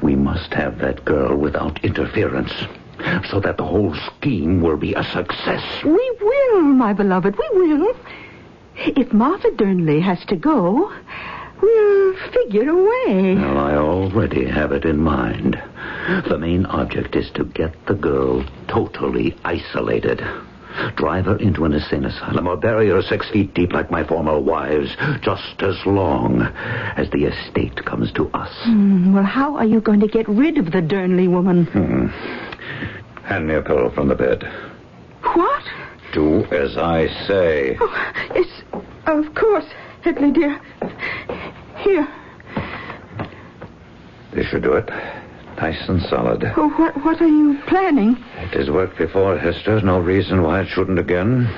we 0.00 0.16
must 0.16 0.54
have 0.54 0.78
that 0.78 1.04
girl 1.04 1.36
without 1.36 1.84
interference, 1.84 2.54
so 3.28 3.38
that 3.40 3.58
the 3.58 3.66
whole 3.66 3.94
scheme 3.96 4.62
will 4.62 4.78
be 4.78 4.94
a 4.94 5.04
success. 5.04 5.84
We 5.84 6.16
will, 6.22 6.62
my 6.62 6.94
beloved, 6.94 7.36
we 7.36 7.50
will. 7.50 7.94
If 8.76 9.12
Martha 9.12 9.50
Durnley 9.50 10.00
has 10.02 10.24
to 10.26 10.36
go, 10.36 10.92
we'll 11.60 12.14
figure 12.32 12.68
a 12.70 12.74
way. 12.74 13.34
Well, 13.34 13.58
I 13.58 13.74
already 13.74 14.46
have 14.46 14.72
it 14.72 14.84
in 14.84 14.98
mind. 14.98 15.60
The 16.28 16.38
main 16.38 16.66
object 16.66 17.14
is 17.14 17.30
to 17.32 17.44
get 17.44 17.86
the 17.86 17.94
girl 17.94 18.44
totally 18.68 19.36
isolated. 19.44 20.22
Drive 20.96 21.26
her 21.26 21.36
into 21.36 21.64
an 21.64 21.72
insane 21.72 22.04
asylum 22.04 22.46
or 22.46 22.56
bury 22.56 22.88
her 22.88 23.02
six 23.02 23.28
feet 23.30 23.52
deep 23.54 23.72
like 23.72 23.90
my 23.90 24.04
former 24.04 24.38
wives, 24.38 24.96
just 25.20 25.60
as 25.62 25.76
long 25.84 26.42
as 26.42 27.10
the 27.10 27.24
estate 27.24 27.84
comes 27.84 28.12
to 28.12 28.30
us. 28.32 28.52
Hmm, 28.62 29.12
well, 29.12 29.24
how 29.24 29.56
are 29.56 29.64
you 29.66 29.80
going 29.80 30.00
to 30.00 30.06
get 30.06 30.28
rid 30.28 30.58
of 30.58 30.66
the 30.66 30.80
Durnley 30.80 31.28
woman? 31.28 31.66
Hmm. 31.66 32.06
Hand 33.24 33.48
me 33.48 33.54
a 33.54 33.62
pillow 33.62 33.90
from 33.90 34.08
the 34.08 34.14
bed. 34.14 34.44
What? 35.22 35.62
Do 36.12 36.44
as 36.46 36.76
I 36.76 37.06
say. 37.26 37.76
Oh, 37.80 38.12
yes, 38.34 38.62
of 39.06 39.34
course, 39.34 39.66
Hedley, 40.02 40.32
dear. 40.32 40.60
Here. 41.78 42.08
This 44.32 44.46
should 44.46 44.62
do 44.62 44.72
it. 44.74 44.88
Nice 45.56 45.88
and 45.88 46.00
solid. 46.02 46.44
Oh, 46.56 46.68
what, 46.70 46.96
what 47.04 47.20
are 47.20 47.28
you 47.28 47.60
planning? 47.66 48.16
It 48.38 48.54
has 48.54 48.70
worked 48.70 48.96
before, 48.96 49.36
Hester. 49.36 49.80
No 49.82 49.98
reason 50.00 50.42
why 50.42 50.62
it 50.62 50.68
shouldn't 50.68 50.98
again. 50.98 51.48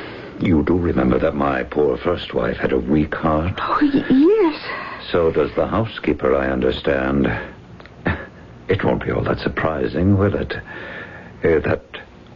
You 0.41 0.65
do 0.65 0.77
remember 0.77 1.19
that 1.21 1.37
my 1.37 1.62
poor 1.62 1.97
first 1.97 2.35
wife 2.35 2.57
had 2.57 2.73
a 2.73 2.79
weak 2.79 3.15
heart. 3.15 3.55
Oh, 3.59 3.81
yes. 3.81 5.11
So 5.11 5.31
does 5.31 5.55
the 5.55 5.67
housekeeper, 5.67 6.35
I 6.35 6.51
understand. 6.51 7.29
It 8.69 8.85
won't 8.85 9.05
be 9.05 9.11
all 9.11 9.25
that 9.25 9.41
surprising, 9.41 10.17
will 10.17 10.35
it? 10.35 10.55
Uh, 10.55 11.59
that 11.69 11.83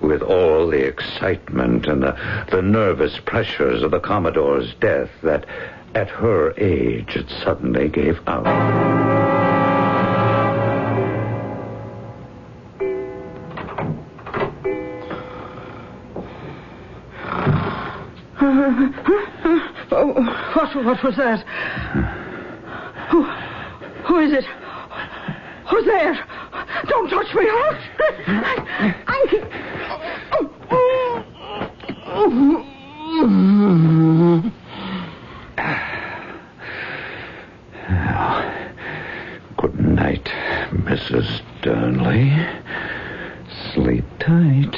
with 0.01 0.23
all 0.23 0.69
the 0.69 0.87
excitement 0.87 1.87
and 1.87 2.03
the, 2.03 2.47
the 2.51 2.63
nervous 2.63 3.19
pressures 3.25 3.83
of 3.83 3.91
the 3.91 4.01
Commodore's 4.01 4.75
death, 4.81 5.11
that 5.23 5.47
at 5.95 6.09
her 6.09 6.53
age 6.59 7.17
it 7.17 7.29
suddenly 7.43 7.89
gave 7.89 8.19
out. 8.27 8.47
Oh, 19.99 20.13
what, 20.55 20.85
what 20.85 21.03
was 21.03 21.17
that? 21.17 21.41
Who, 23.11 23.23
who 23.23 24.19
is 24.19 24.33
it? 24.33 24.45
Who's 25.71 25.85
there? 25.87 26.27
Don't 26.89 27.09
touch 27.09 27.35
me. 27.35 29.03
Good 39.57 39.79
night, 39.79 40.25
Mrs. 40.73 41.41
Durnley. 41.63 42.35
Sleep 43.73 44.05
tight. 44.19 44.75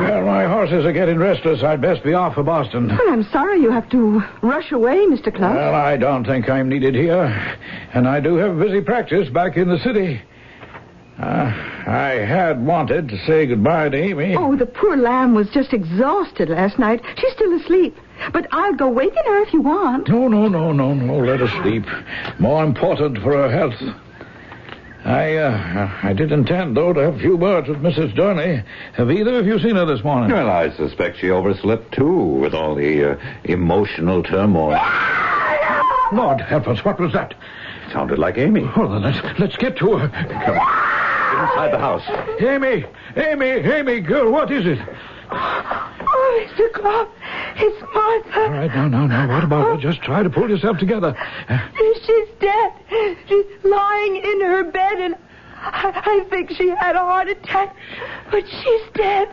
Well, 0.00 0.24
my 0.24 0.44
horses 0.46 0.86
are 0.86 0.92
getting 0.92 1.18
restless. 1.18 1.62
I'd 1.62 1.82
best 1.82 2.02
be 2.02 2.14
off 2.14 2.34
for 2.36 2.42
Boston. 2.42 2.88
Well, 2.88 3.12
I'm 3.12 3.24
sorry 3.24 3.60
you 3.60 3.70
have 3.70 3.90
to 3.90 4.22
rush 4.40 4.72
away, 4.72 4.96
Mr. 5.06 5.34
Clark. 5.34 5.56
Well, 5.56 5.74
I 5.74 5.98
don't 5.98 6.24
think 6.24 6.48
I'm 6.48 6.70
needed 6.70 6.94
here. 6.94 7.24
And 7.92 8.08
I 8.08 8.20
do 8.20 8.36
have 8.36 8.56
a 8.56 8.64
busy 8.64 8.80
practice 8.80 9.28
back 9.28 9.58
in 9.58 9.68
the 9.68 9.78
city. 9.80 10.22
Uh, 11.18 11.65
I 11.86 12.14
had 12.14 12.64
wanted 12.66 13.08
to 13.10 13.18
say 13.26 13.46
goodbye 13.46 13.90
to 13.90 13.96
Amy. 13.96 14.34
Oh, 14.34 14.56
the 14.56 14.66
poor 14.66 14.96
lamb 14.96 15.34
was 15.34 15.48
just 15.50 15.72
exhausted 15.72 16.48
last 16.48 16.80
night. 16.80 17.00
She's 17.16 17.32
still 17.32 17.54
asleep. 17.54 17.96
But 18.32 18.48
I'll 18.50 18.74
go 18.74 18.88
waken 18.88 19.22
her 19.24 19.42
if 19.42 19.52
you 19.52 19.60
want. 19.60 20.08
No, 20.08 20.26
no, 20.26 20.48
no, 20.48 20.72
no, 20.72 20.94
no. 20.94 21.18
Let 21.18 21.38
her 21.40 21.62
sleep. 21.62 21.84
More 22.40 22.64
important 22.64 23.18
for 23.18 23.32
her 23.32 23.50
health. 23.50 23.80
I, 25.04 25.36
uh, 25.36 25.98
I 26.02 26.12
did 26.12 26.32
intend, 26.32 26.76
though, 26.76 26.92
to 26.92 27.00
have 27.00 27.14
a 27.14 27.18
few 27.20 27.36
words 27.36 27.68
with 27.68 27.78
Mrs. 27.78 28.16
Durnley. 28.16 28.64
Have 28.94 29.08
either 29.08 29.38
of 29.38 29.46
you 29.46 29.60
seen 29.60 29.76
her 29.76 29.84
this 29.84 30.02
morning? 30.02 30.32
Well, 30.32 30.50
I 30.50 30.70
suspect 30.70 31.18
she 31.18 31.30
overslept, 31.30 31.92
too, 31.94 32.12
with 32.12 32.54
all 32.54 32.74
the 32.74 33.12
uh, 33.12 33.16
emotional 33.44 34.24
turmoil. 34.24 34.80
Lord 36.12 36.40
help 36.40 36.66
us, 36.66 36.84
what 36.84 36.98
was 36.98 37.12
that? 37.12 37.32
It 37.32 37.92
sounded 37.92 38.18
like 38.18 38.38
Amy. 38.38 38.64
Well, 38.76 38.88
then 38.88 39.02
let's, 39.02 39.38
let's 39.38 39.56
get 39.56 39.76
to 39.76 39.96
her. 39.98 40.08
Come 40.08 40.58
on. 40.58 40.85
Inside 41.36 41.72
the 41.72 41.78
house. 41.78 42.02
Amy, 42.40 42.84
Amy, 43.16 43.46
Amy, 43.72 44.00
girl, 44.00 44.30
what 44.32 44.50
is 44.50 44.64
it? 44.66 44.78
Oh, 45.30 46.46
Mr. 46.48 46.72
Clough, 46.72 47.08
it's 47.56 47.82
Martha. 47.94 48.40
All 48.40 48.50
right, 48.52 48.70
now, 48.74 48.88
now, 48.88 49.06
now, 49.06 49.28
what 49.28 49.44
about 49.44 49.76
her? 49.76 49.82
Just 49.82 50.00
try 50.02 50.22
to 50.22 50.30
pull 50.30 50.48
yourself 50.48 50.78
together. 50.78 51.14
She's 52.06 52.28
dead. 52.40 52.72
She's 53.28 53.44
lying 53.64 54.16
in 54.16 54.40
her 54.42 54.70
bed, 54.70 54.98
and 54.98 55.14
I, 55.58 56.22
I 56.24 56.30
think 56.30 56.50
she 56.52 56.68
had 56.68 56.94
a 56.96 57.00
heart 57.00 57.28
attack. 57.28 57.74
But 58.30 58.44
she's 58.46 58.80
dead. 58.94 59.28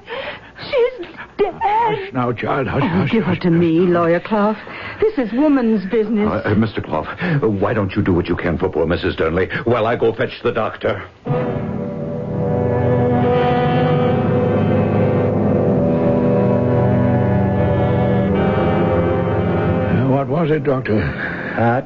She's 0.69 1.07
dead. 1.37 1.53
hush 1.61 2.13
now, 2.13 2.31
child, 2.33 2.67
hush, 2.67 2.81
Oh, 2.83 2.87
hush. 2.87 3.11
give 3.11 3.23
her 3.23 3.33
hush. 3.35 3.39
to 3.43 3.49
me, 3.51 3.79
Lawyer 3.81 4.19
Clough. 4.19 4.55
This 4.99 5.17
is 5.19 5.31
woman's 5.33 5.85
business. 5.91 6.27
Uh, 6.27 6.41
uh, 6.49 6.55
Mr. 6.55 6.83
Clough, 6.83 7.03
uh, 7.03 7.47
why 7.47 7.73
don't 7.73 7.91
you 7.95 8.01
do 8.01 8.13
what 8.13 8.27
you 8.27 8.35
can 8.35 8.57
for 8.57 8.67
poor 8.69 8.85
Mrs. 8.87 9.15
Durnley 9.17 9.47
while 9.65 9.85
I 9.85 9.95
go 9.95 10.13
fetch 10.13 10.41
the 10.43 10.51
doctor? 10.51 11.07
What 20.27 20.41
was 20.41 20.51
it, 20.51 20.63
Doctor? 20.63 20.99
Heart. 21.01 21.85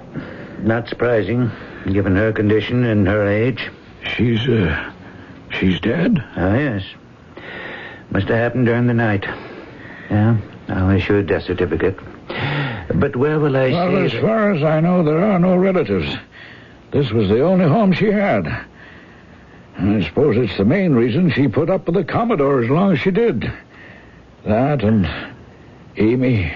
Not 0.60 0.88
surprising, 0.90 1.52
given 1.92 2.16
her 2.16 2.32
condition 2.34 2.84
and 2.86 3.08
her 3.08 3.28
age. 3.28 3.70
She's, 4.16 4.48
uh, 4.48 4.92
she's 5.52 5.80
dead? 5.80 6.24
Oh, 6.36 6.54
yes. 6.54 6.84
Must 8.12 8.28
have 8.28 8.38
happened 8.38 8.66
during 8.66 8.88
the 8.88 8.94
night. 8.94 9.26
Yeah, 10.10 10.38
I'll 10.70 10.90
issue 10.92 11.18
a 11.18 11.24
death 11.24 11.44
certificate. 11.44 11.98
But 12.96 13.16
where 13.16 13.40
will 13.40 13.56
I 13.56 13.70
Well, 13.72 13.98
as 13.98 14.12
that- 14.14 14.22
far 14.22 14.52
as 14.52 14.64
I 14.64 14.80
know, 14.80 15.04
there 15.04 15.24
are 15.24 15.40
no 15.40 15.56
relatives. 15.58 16.16
This 16.92 17.12
was 17.12 17.28
the 17.30 17.42
only 17.42 17.66
home 17.68 17.92
she 17.94 18.12
had. 18.12 18.48
I 19.80 20.02
suppose 20.02 20.38
it's 20.38 20.58
the 20.58 20.66
main 20.66 20.94
reason 20.96 21.30
she 21.32 21.48
put 21.48 21.70
up 21.70 21.86
with 21.86 21.96
the 21.96 22.04
Commodore 22.04 22.64
as 22.64 22.70
long 22.70 22.94
as 22.94 23.00
she 23.00 23.12
did. 23.12 23.52
That 24.46 24.84
and 24.84 25.08
Amy. 25.98 26.52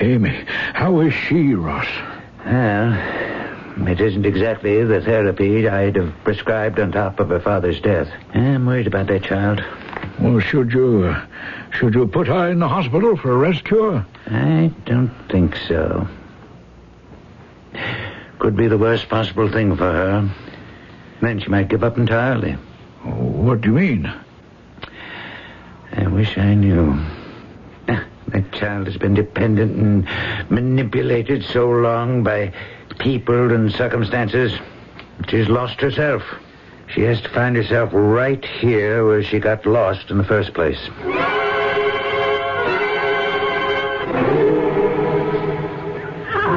Amy, 0.00 0.44
how 0.74 1.00
is 1.00 1.14
she, 1.14 1.54
Ross? 1.54 1.86
Well, 2.44 3.88
it 3.88 4.00
isn't 4.00 4.26
exactly 4.26 4.82
the 4.84 5.00
therapy 5.00 5.68
I'd 5.68 5.96
have 5.96 6.12
prescribed 6.24 6.78
on 6.78 6.92
top 6.92 7.20
of 7.20 7.28
her 7.28 7.40
father's 7.40 7.80
death. 7.80 8.08
I'm 8.34 8.66
worried 8.66 8.86
about 8.86 9.06
that 9.08 9.24
child. 9.24 9.62
Well, 10.20 10.40
should 10.40 10.72
you, 10.72 11.04
uh, 11.06 11.26
should 11.72 11.94
you 11.94 12.06
put 12.06 12.26
her 12.28 12.50
in 12.50 12.58
the 12.58 12.68
hospital 12.68 13.16
for 13.16 13.32
a 13.32 13.36
rest 13.36 13.64
cure? 13.64 14.06
I 14.26 14.72
don't 14.84 15.12
think 15.30 15.56
so. 15.68 16.08
Could 18.38 18.56
be 18.56 18.68
the 18.68 18.78
worst 18.78 19.08
possible 19.08 19.50
thing 19.50 19.76
for 19.76 19.90
her. 19.90 20.30
Then 21.20 21.40
she 21.40 21.48
might 21.48 21.68
give 21.68 21.82
up 21.82 21.96
entirely. 21.98 22.52
What 23.02 23.60
do 23.60 23.70
you 23.70 23.74
mean? 23.74 24.12
I 25.92 26.06
wish 26.08 26.36
I 26.36 26.54
knew. 26.54 26.98
That 28.28 28.50
child 28.52 28.86
has 28.86 28.96
been 28.96 29.14
dependent 29.14 29.76
and 29.76 30.50
manipulated 30.50 31.44
so 31.44 31.68
long 31.70 32.22
by 32.22 32.52
people 32.98 33.52
and 33.52 33.70
circumstances. 33.72 34.52
She's 35.28 35.48
lost 35.48 35.80
herself. 35.80 36.22
She 36.88 37.02
has 37.02 37.20
to 37.22 37.28
find 37.30 37.56
herself 37.56 37.90
right 37.92 38.44
here 38.44 39.06
where 39.06 39.22
she 39.22 39.38
got 39.38 39.66
lost 39.66 40.10
in 40.10 40.18
the 40.18 40.24
first 40.24 40.54
place. 40.54 40.78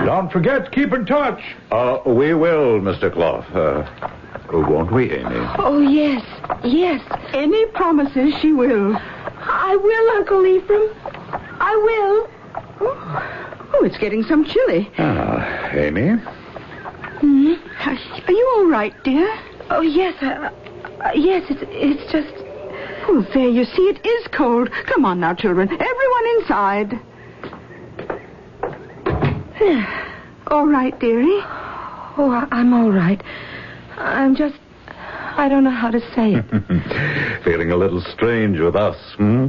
Don't 0.05 0.31
forget, 0.31 0.71
keep 0.71 0.93
in 0.93 1.05
touch. 1.05 1.41
Uh, 1.71 1.99
we 2.05 2.33
will, 2.33 2.79
Mr. 2.79 3.11
Clough. 3.11 3.45
Uh, 3.53 4.09
won't 4.51 4.91
we, 4.91 5.11
Amy? 5.11 5.35
Oh, 5.57 5.79
yes, 5.81 6.23
yes. 6.63 7.01
Any 7.33 7.65
promises 7.67 8.33
she 8.41 8.53
will. 8.53 8.95
I 8.95 9.75
will, 9.75 10.09
Uncle 10.17 10.45
Ephraim. 10.45 10.89
I 11.59 11.75
will. 11.75 12.29
Oh, 13.73 13.83
it's 13.83 13.97
getting 13.97 14.23
some 14.23 14.45
chilly. 14.45 14.89
Ah, 14.97 15.69
Amy? 15.71 16.17
Hmm? 17.19 17.53
Are 17.85 18.31
you 18.31 18.53
all 18.57 18.67
right, 18.67 18.93
dear? 19.03 19.27
Oh, 19.69 19.81
yes, 19.81 20.15
uh, 20.21 20.49
uh, 21.03 21.11
yes, 21.13 21.43
it's, 21.49 21.61
it's 21.63 22.11
just... 22.11 22.33
Oh, 23.09 23.25
there, 23.33 23.49
you 23.49 23.63
see, 23.63 23.83
it 23.83 24.05
is 24.05 24.27
cold. 24.35 24.69
Come 24.87 25.05
on 25.05 25.19
now, 25.19 25.33
children. 25.33 25.69
Everyone 25.69 26.27
inside. 26.37 26.93
all 30.47 30.67
right, 30.67 30.97
dearie. 30.99 31.41
Oh, 32.17 32.31
I, 32.31 32.47
I'm 32.51 32.73
all 32.73 32.91
right. 32.91 33.21
I'm 33.97 34.35
just... 34.35 34.55
I 34.87 35.47
don't 35.49 35.63
know 35.63 35.71
how 35.71 35.91
to 35.91 35.99
say 36.15 36.33
it. 36.35 37.43
Feeling 37.43 37.71
a 37.71 37.77
little 37.77 38.01
strange 38.01 38.59
with 38.59 38.75
us, 38.75 38.97
hmm? 39.17 39.47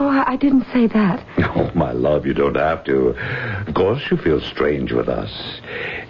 Oh, 0.00 0.08
I, 0.08 0.32
I 0.32 0.36
didn't 0.36 0.66
say 0.72 0.86
that. 0.88 1.24
Oh, 1.58 1.70
my 1.74 1.90
love, 1.92 2.24
you 2.24 2.34
don't 2.34 2.56
have 2.56 2.84
to. 2.84 3.08
Of 3.66 3.74
course 3.74 4.00
you 4.10 4.16
feel 4.16 4.40
strange 4.40 4.92
with 4.92 5.08
us. 5.08 5.30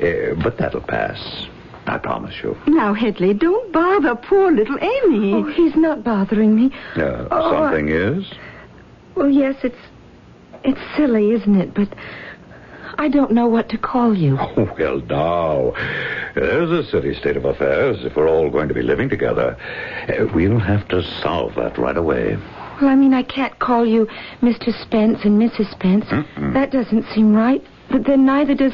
Uh, 0.00 0.34
but 0.42 0.58
that'll 0.58 0.82
pass. 0.82 1.46
I 1.86 1.96
promise 1.96 2.34
you. 2.42 2.54
Now, 2.66 2.92
Headley, 2.92 3.32
don't 3.32 3.72
bother 3.72 4.14
poor 4.14 4.52
little 4.52 4.76
Amy. 4.78 5.32
Oh, 5.34 5.44
he's 5.44 5.74
not 5.74 6.04
bothering 6.04 6.54
me. 6.54 6.70
Uh, 6.96 7.28
Oh, 7.30 7.56
I- 7.56 7.70
something 7.70 7.88
is? 7.88 8.30
Well, 9.14 9.30
yes, 9.30 9.56
it's... 9.62 9.78
It's 10.64 10.80
silly, 10.96 11.30
isn't 11.30 11.56
it? 11.56 11.72
But 11.72 11.88
I 12.98 13.08
don't 13.08 13.30
know 13.32 13.46
what 13.46 13.68
to 13.70 13.78
call 13.78 14.14
you. 14.16 14.36
Oh, 14.56 14.74
well, 14.78 15.00
now. 15.00 15.72
There's 16.34 16.70
a 16.70 16.84
silly 16.90 17.14
state 17.14 17.36
of 17.38 17.44
affairs 17.46 18.04
if 18.04 18.16
we're 18.16 18.28
all 18.28 18.50
going 18.50 18.68
to 18.68 18.74
be 18.74 18.82
living 18.82 19.08
together. 19.08 19.56
Uh, 20.08 20.26
we'll 20.34 20.58
have 20.58 20.86
to 20.88 21.02
solve 21.22 21.54
that 21.54 21.78
right 21.78 21.96
away. 21.96 22.36
Well, 22.80 22.90
I 22.90 22.94
mean, 22.94 23.14
I 23.14 23.22
can't 23.22 23.58
call 23.58 23.84
you 23.84 24.06
Mr. 24.40 24.72
Spence 24.82 25.24
and 25.24 25.40
Mrs. 25.40 25.70
Spence. 25.70 26.06
That 26.54 26.70
doesn't 26.70 27.04
seem 27.14 27.34
right. 27.34 27.62
But 27.90 28.04
then 28.04 28.24
neither 28.24 28.54
does 28.54 28.72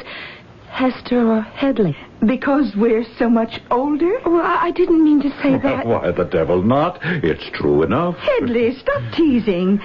Hester 0.70 1.26
or 1.26 1.40
Headley. 1.40 1.96
Because 2.26 2.74
we're 2.76 3.04
so 3.18 3.30
much 3.30 3.60
older? 3.70 4.18
Well, 4.26 4.42
I, 4.44 4.66
I 4.66 4.70
didn't 4.72 5.04
mean 5.04 5.22
to 5.22 5.30
say 5.42 5.56
that. 5.58 5.86
Why 5.86 6.10
the 6.10 6.24
devil 6.24 6.62
not? 6.62 6.98
It's 7.02 7.48
true 7.56 7.82
enough. 7.82 8.16
Headley, 8.16 8.74
stop 8.78 9.02
teasing. 9.14 9.80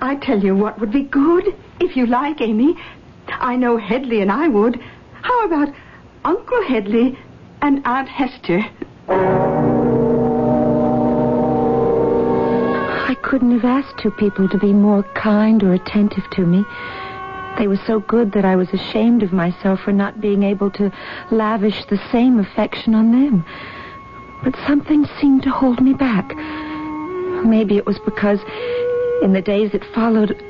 I 0.00 0.16
tell 0.22 0.38
you 0.38 0.56
what 0.56 0.78
would 0.80 0.92
be 0.92 1.02
good, 1.02 1.44
if 1.80 1.96
you 1.96 2.06
like, 2.06 2.40
Amy. 2.40 2.76
I 3.28 3.56
know 3.56 3.76
Headley 3.76 4.20
and 4.20 4.30
I 4.30 4.48
would. 4.48 4.80
How 5.22 5.44
about 5.46 5.68
Uncle 6.24 6.62
Headley 6.68 7.18
and 7.62 7.82
Aunt 7.84 8.08
Hester? 8.08 8.62
Couldn't 13.26 13.50
have 13.50 13.64
asked 13.64 13.98
two 13.98 14.12
people 14.12 14.48
to 14.48 14.56
be 14.56 14.72
more 14.72 15.02
kind 15.14 15.64
or 15.64 15.74
attentive 15.74 16.22
to 16.30 16.46
me. 16.46 16.64
They 17.58 17.66
were 17.66 17.80
so 17.84 17.98
good 17.98 18.30
that 18.32 18.44
I 18.44 18.54
was 18.54 18.68
ashamed 18.72 19.24
of 19.24 19.32
myself 19.32 19.80
for 19.80 19.90
not 19.90 20.20
being 20.20 20.44
able 20.44 20.70
to 20.72 20.92
lavish 21.32 21.84
the 21.86 22.00
same 22.12 22.38
affection 22.38 22.94
on 22.94 23.10
them. 23.10 23.44
But 24.44 24.54
something 24.64 25.06
seemed 25.20 25.42
to 25.42 25.50
hold 25.50 25.80
me 25.80 25.92
back. 25.92 26.36
Maybe 27.44 27.76
it 27.76 27.84
was 27.84 27.98
because 27.98 28.38
in 29.22 29.32
the 29.32 29.42
days 29.42 29.72
that 29.72 29.84
followed, 29.92 30.40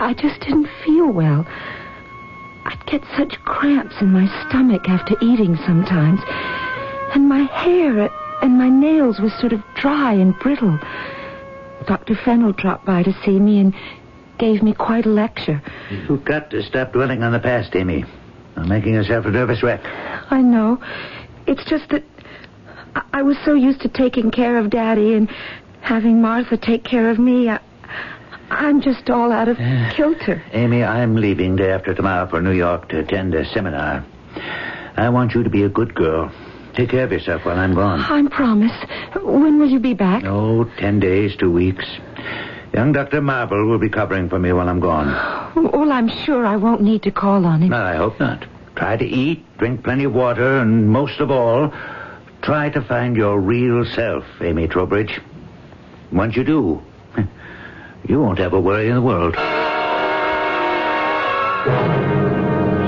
I 0.00 0.14
just 0.14 0.40
didn't 0.40 0.68
feel 0.84 1.12
well. 1.12 1.46
I'd 2.64 2.84
get 2.86 3.04
such 3.16 3.40
cramps 3.44 4.00
in 4.00 4.10
my 4.10 4.26
stomach 4.48 4.88
after 4.88 5.14
eating 5.22 5.56
sometimes. 5.64 6.20
And 7.14 7.28
my 7.28 7.44
hair 7.44 8.10
and 8.42 8.58
my 8.58 8.68
nails 8.68 9.20
were 9.20 9.30
sort 9.30 9.52
of 9.52 9.62
dry 9.76 10.12
and 10.12 10.36
brittle. 10.40 10.76
Dr. 11.86 12.14
Fennel 12.24 12.52
dropped 12.52 12.84
by 12.86 13.02
to 13.02 13.12
see 13.24 13.38
me 13.38 13.58
and 13.60 13.74
gave 14.38 14.62
me 14.62 14.72
quite 14.74 15.06
a 15.06 15.10
lecture. 15.10 15.62
You've 15.90 16.24
got 16.24 16.50
to 16.50 16.62
stop 16.62 16.92
dwelling 16.92 17.22
on 17.22 17.32
the 17.32 17.38
past, 17.38 17.74
Amy. 17.76 18.04
You're 18.56 18.64
making 18.66 18.94
yourself 18.94 19.26
a 19.26 19.30
nervous 19.30 19.62
wreck. 19.62 19.80
I 20.30 20.40
know. 20.42 20.80
It's 21.46 21.64
just 21.64 21.88
that 21.90 22.02
I- 22.96 23.02
I 23.12 23.22
was 23.22 23.36
so 23.44 23.54
used 23.54 23.80
to 23.82 23.88
taking 23.88 24.30
care 24.30 24.58
of 24.58 24.70
Daddy 24.70 25.14
and 25.14 25.28
having 25.80 26.22
Martha 26.22 26.56
take 26.56 26.84
care 26.84 27.10
of 27.10 27.18
me. 27.18 27.48
I, 27.50 27.58
I'm 28.50 28.80
just 28.80 29.10
all 29.10 29.32
out 29.32 29.48
of 29.48 29.56
kilter. 29.94 30.42
Amy, 30.52 30.82
I'm 30.84 31.16
leaving 31.16 31.56
day 31.56 31.70
after 31.72 31.94
tomorrow 31.94 32.26
for 32.26 32.40
New 32.40 32.52
York 32.52 32.88
to 32.90 32.98
attend 33.00 33.34
a 33.34 33.44
seminar. 33.46 34.04
I 34.96 35.08
want 35.08 35.34
you 35.34 35.42
to 35.42 35.50
be 35.50 35.64
a 35.64 35.68
good 35.68 35.94
girl. 35.94 36.30
Take 36.74 36.90
care 36.90 37.04
of 37.04 37.12
yourself 37.12 37.44
while 37.44 37.58
I'm 37.58 37.74
gone. 37.74 38.00
I 38.00 38.28
promise. 38.28 38.72
When 39.22 39.58
will 39.60 39.68
you 39.68 39.78
be 39.78 39.94
back? 39.94 40.24
Oh, 40.24 40.64
ten 40.78 40.98
days, 40.98 41.36
two 41.36 41.50
weeks. 41.50 41.84
Young 42.72 42.90
Dr. 42.90 43.20
Marble 43.20 43.66
will 43.66 43.78
be 43.78 43.88
covering 43.88 44.28
for 44.28 44.38
me 44.40 44.52
while 44.52 44.68
I'm 44.68 44.80
gone. 44.80 45.42
Well, 45.74 45.92
I'm 45.92 46.08
sure 46.24 46.46
I 46.46 46.56
won't 46.56 46.80
need 46.80 47.02
to 47.02 47.10
call 47.10 47.44
on 47.46 47.62
him. 47.62 47.68
No, 47.68 47.76
I 47.76 47.96
hope 47.96 48.18
not. 48.18 48.44
Try 48.74 48.96
to 48.96 49.04
eat, 49.04 49.44
drink 49.58 49.84
plenty 49.84 50.04
of 50.04 50.14
water, 50.14 50.58
and 50.58 50.88
most 50.88 51.20
of 51.20 51.30
all, 51.30 51.72
try 52.42 52.70
to 52.70 52.80
find 52.82 53.16
your 53.16 53.38
real 53.38 53.84
self, 53.84 54.24
Amy 54.40 54.66
Trowbridge. 54.66 55.20
Once 56.10 56.36
you 56.36 56.42
do, 56.42 56.82
you 58.08 58.20
won't 58.20 58.38
have 58.38 58.54
a 58.54 58.60
worry 58.60 58.88
in 58.88 58.94
the 58.94 59.02
world. 59.02 59.34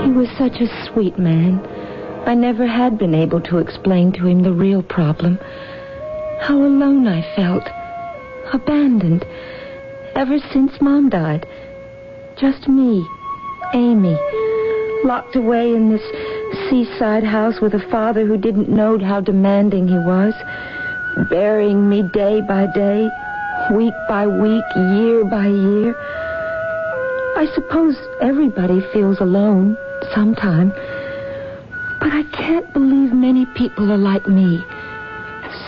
He 0.03 0.11
was 0.11 0.27
such 0.37 0.59
a 0.59 0.85
sweet 0.87 1.17
man. 1.19 1.61
I 2.27 2.35
never 2.35 2.67
had 2.67 2.97
been 2.97 3.15
able 3.15 3.39
to 3.43 3.57
explain 3.57 4.11
to 4.11 4.27
him 4.27 4.43
the 4.43 4.51
real 4.51 4.83
problem. 4.83 5.39
How 6.41 6.57
alone 6.57 7.07
I 7.07 7.21
felt. 7.37 7.63
Abandoned. 8.51 9.25
Ever 10.13 10.37
since 10.51 10.73
Mom 10.81 11.07
died. 11.07 11.47
Just 12.37 12.67
me, 12.67 13.07
Amy, 13.73 14.17
locked 15.05 15.37
away 15.37 15.73
in 15.73 15.89
this 15.89 16.01
seaside 16.69 17.23
house 17.23 17.61
with 17.61 17.73
a 17.73 17.89
father 17.89 18.25
who 18.25 18.37
didn't 18.37 18.67
know 18.67 18.99
how 18.99 19.21
demanding 19.21 19.87
he 19.87 19.97
was, 19.97 20.33
burying 21.29 21.87
me 21.87 22.03
day 22.13 22.41
by 22.41 22.67
day, 22.73 23.07
week 23.73 23.93
by 24.09 24.27
week, 24.27 24.65
year 24.75 25.23
by 25.23 25.47
year. 25.47 25.95
I 27.37 27.47
suppose 27.55 27.95
everybody 28.19 28.81
feels 28.91 29.21
alone 29.21 29.77
sometime. 30.13 30.73
But 31.99 32.13
I 32.13 32.23
can't 32.31 32.71
believe 32.73 33.11
many 33.11 33.45
people 33.55 33.91
are 33.91 33.97
like 33.97 34.27
me. 34.27 34.63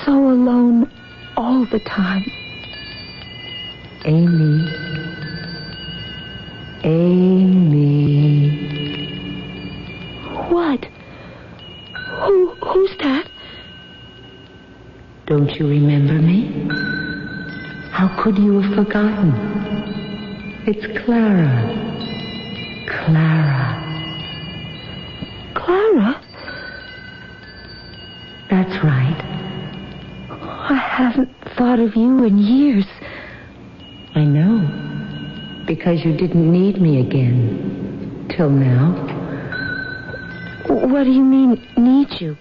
So 0.06 0.12
alone 0.13 0.92
all 1.36 1.65
the 1.65 1.80
time. 1.80 2.26
Amy. 4.06 4.68
Amy. 6.84 8.50
What? 10.50 10.86
Who 12.24 12.56
who's 12.56 12.98
that? 13.00 13.30
Don't 15.28 15.52
you 15.60 15.68
remember 15.68 16.13
me? 16.13 16.68
How 17.92 18.08
could 18.24 18.38
you 18.38 18.62
have 18.62 18.74
forgotten? 18.76 19.34
It's 20.65 21.06
Clara. 21.06 21.50
Clara. 22.88 23.88
Clara? 25.69 26.19
That's 28.49 28.84
right. 28.84 29.21
Oh, 30.32 30.67
I 30.71 30.77
haven't 30.77 31.29
thought 31.55 31.79
of 31.79 31.95
you 31.95 32.23
in 32.23 32.39
years. 32.39 32.88
I 34.15 34.23
know. 34.23 34.65
Because 35.67 36.03
you 36.03 36.17
didn't 36.17 36.51
need 36.51 36.82
me 36.82 36.99
again. 36.99 38.25
Till 38.36 38.49
now. 38.49 38.93
What 40.67 41.03
do 41.03 41.12
you 41.12 41.23
mean, 41.23 41.63
need 41.77 42.19
you? 42.19 42.36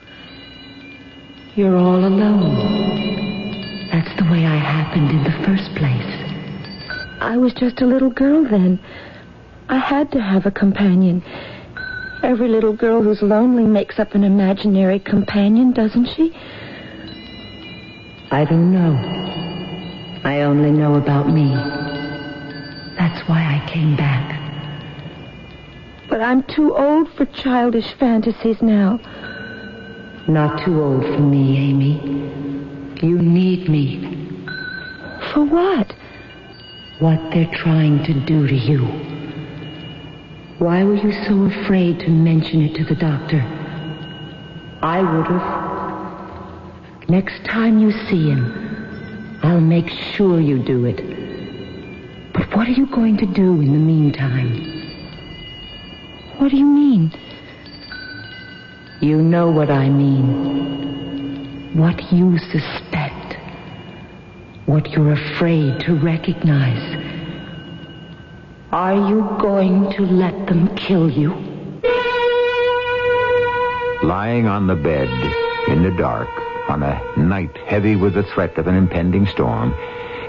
You're 1.54 1.76
all 1.76 2.02
alone. 2.02 3.88
That's 3.92 4.16
the 4.16 4.24
way 4.24 4.46
I 4.46 4.56
happened 4.56 5.10
in 5.10 5.24
the 5.24 5.44
first 5.44 5.68
place. 5.76 7.20
I 7.20 7.36
was 7.36 7.52
just 7.52 7.82
a 7.82 7.86
little 7.86 8.10
girl 8.10 8.42
then. 8.44 8.80
I 9.68 9.76
had 9.76 10.10
to 10.12 10.22
have 10.22 10.46
a 10.46 10.50
companion. 10.50 11.22
Every 12.28 12.48
little 12.48 12.74
girl 12.74 13.02
who's 13.02 13.22
lonely 13.22 13.64
makes 13.64 13.98
up 13.98 14.14
an 14.14 14.22
imaginary 14.22 14.98
companion, 14.98 15.72
doesn't 15.72 16.04
she? 16.14 16.30
I 18.30 18.44
don't 18.44 18.70
know. 18.70 18.92
I 20.24 20.42
only 20.42 20.70
know 20.70 20.96
about 20.96 21.30
me. 21.30 21.54
That's 22.98 23.26
why 23.30 23.40
I 23.40 23.66
came 23.72 23.96
back. 23.96 24.28
But 26.10 26.20
I'm 26.20 26.42
too 26.42 26.76
old 26.76 27.10
for 27.14 27.24
childish 27.24 27.94
fantasies 27.94 28.60
now. 28.60 29.00
Not 30.28 30.62
too 30.66 30.82
old 30.82 31.04
for 31.04 31.20
me, 31.20 31.56
Amy. 31.56 31.94
You 33.00 33.22
need 33.22 33.70
me. 33.70 34.44
For 35.32 35.46
what? 35.46 35.94
What 36.98 37.30
they're 37.32 37.50
trying 37.54 38.04
to 38.04 38.12
do 38.26 38.46
to 38.46 38.54
you. 38.54 39.08
Why 40.58 40.82
were 40.82 40.96
you 40.96 41.12
so 41.24 41.44
afraid 41.44 42.00
to 42.00 42.08
mention 42.08 42.62
it 42.62 42.74
to 42.74 42.84
the 42.84 42.96
doctor? 42.96 43.40
I 44.82 45.00
would 45.02 45.26
have. 45.26 47.08
Next 47.08 47.44
time 47.44 47.78
you 47.78 47.92
see 47.92 48.28
him, 48.28 49.38
I'll 49.44 49.60
make 49.60 49.88
sure 49.88 50.40
you 50.40 50.58
do 50.58 50.84
it. 50.84 52.32
But 52.32 52.56
what 52.56 52.66
are 52.66 52.72
you 52.72 52.86
going 52.86 53.18
to 53.18 53.26
do 53.26 53.60
in 53.60 53.72
the 53.72 53.78
meantime? 53.78 54.64
What 56.38 56.50
do 56.50 56.56
you 56.56 56.66
mean? 56.66 57.12
You 59.00 59.22
know 59.22 59.50
what 59.52 59.70
I 59.70 59.88
mean. 59.88 61.70
What 61.74 62.12
you 62.12 62.36
suspect. 62.38 63.36
What 64.66 64.90
you're 64.90 65.12
afraid 65.12 65.78
to 65.82 65.94
recognize. 65.94 67.07
Are 68.70 68.94
you 68.94 69.26
going 69.40 69.90
to 69.92 70.02
let 70.02 70.46
them 70.46 70.68
kill 70.76 71.10
you? 71.10 71.30
Lying 74.02 74.46
on 74.46 74.66
the 74.66 74.76
bed 74.76 75.08
in 75.68 75.82
the 75.82 75.90
dark 75.96 76.28
on 76.68 76.82
a 76.82 77.00
night 77.16 77.56
heavy 77.66 77.96
with 77.96 78.12
the 78.12 78.24
threat 78.24 78.58
of 78.58 78.66
an 78.66 78.74
impending 78.74 79.26
storm, 79.26 79.74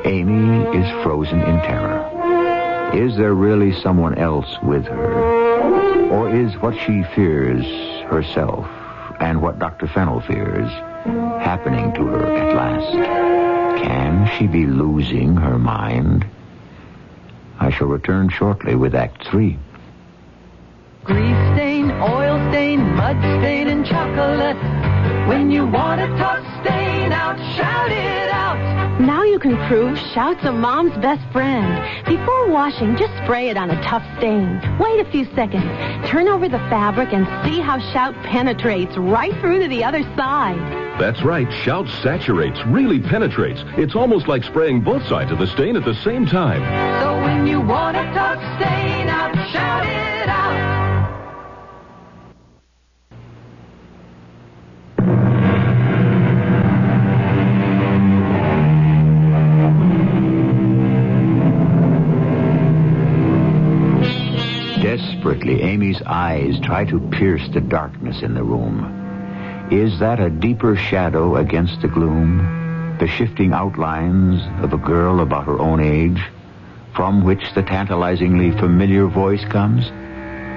Amy 0.05 0.61
is 0.77 1.03
frozen 1.03 1.41
in 1.41 1.57
terror. 1.57 2.91
Is 2.95 3.17
there 3.17 3.33
really 3.33 3.73
someone 3.81 4.17
else 4.17 4.47
with 4.63 4.85
her? 4.85 6.09
Or 6.09 6.33
is 6.33 6.53
what 6.61 6.75
she 6.79 7.03
fears 7.13 7.65
herself 8.09 8.65
and 9.19 9.41
what 9.41 9.59
Dr. 9.59 9.85
Fennel 9.87 10.21
fears 10.21 10.71
happening 11.43 11.93
to 11.95 12.05
her 12.05 12.37
at 12.37 12.55
last? 12.55 13.83
Can 13.83 14.29
she 14.37 14.47
be 14.47 14.65
losing 14.65 15.35
her 15.35 15.59
mind? 15.59 16.25
I 17.59 17.69
shall 17.71 17.87
return 17.87 18.29
shortly 18.29 18.75
with 18.75 18.95
Act 18.95 19.27
Three. 19.27 19.59
Grease 21.03 21.53
stain, 21.53 21.91
oil 21.91 22.37
stain, 22.51 22.79
mud 22.95 23.17
stain, 23.41 23.67
and 23.67 23.85
chocolate. 23.85 24.57
When 25.27 25.51
you 25.51 25.65
want 25.65 26.01
a 26.01 26.07
tough 26.17 26.43
stain 26.61 27.11
out, 27.11 27.37
shout 27.57 27.91
it 27.91 28.29
out. 28.31 29.01
Now 29.01 29.23
you 29.23 29.39
can 29.39 29.57
prove 29.67 29.97
Shout's 30.13 30.43
a 30.45 30.51
mom's 30.51 30.95
best 30.97 31.21
friend. 31.31 32.05
Before 32.05 32.49
washing, 32.49 32.95
just 32.97 33.13
spray 33.23 33.49
it 33.49 33.57
on 33.57 33.69
a 33.69 33.81
tough 33.83 34.03
stain. 34.17 34.61
Wait 34.79 34.99
a 34.99 35.09
few 35.11 35.25
seconds. 35.35 35.65
Turn 36.09 36.27
over 36.27 36.47
the 36.47 36.59
fabric 36.69 37.13
and 37.13 37.25
see 37.45 37.59
how 37.59 37.79
Shout 37.91 38.13
penetrates 38.23 38.95
right 38.97 39.33
through 39.39 39.59
to 39.59 39.67
the 39.67 39.83
other 39.83 40.03
side. 40.15 40.78
That's 40.99 41.23
right. 41.23 41.49
Shout 41.63 41.87
saturates, 42.03 42.59
really 42.67 42.99
penetrates. 42.99 43.61
It's 43.77 43.95
almost 43.95 44.27
like 44.27 44.43
spraying 44.43 44.81
both 44.81 45.01
sides 45.07 45.31
of 45.31 45.39
the 45.39 45.47
stain 45.47 45.77
at 45.77 45.85
the 45.85 45.95
same 45.95 46.25
time. 46.25 46.61
So 47.01 47.21
when 47.21 47.47
you 47.47 47.61
want 47.61 47.95
a 47.95 48.03
tough 48.13 48.37
stain 48.59 49.07
out, 49.07 49.33
shout 49.53 49.85
it 49.85 50.27
out. 50.27 50.59
Desperately, 64.83 65.61
Amy's 65.61 66.01
eyes 66.05 66.59
try 66.61 66.83
to 66.85 66.99
pierce 67.11 67.47
the 67.53 67.61
darkness 67.61 68.21
in 68.21 68.33
the 68.33 68.43
room. 68.43 68.98
Is 69.71 69.99
that 69.99 70.19
a 70.19 70.29
deeper 70.29 70.75
shadow 70.75 71.35
against 71.35 71.81
the 71.81 71.87
gloom? 71.87 72.59
the 72.99 73.07
shifting 73.07 73.53
outlines 73.53 74.41
of 74.61 74.73
a 74.73 74.77
girl 74.77 75.21
about 75.21 75.45
her 75.45 75.57
own 75.57 75.79
age, 75.79 76.21
from 76.93 77.23
which 77.23 77.53
the 77.55 77.63
tantalizingly 77.63 78.51
familiar 78.51 79.07
voice 79.07 79.43
comes? 79.45 79.85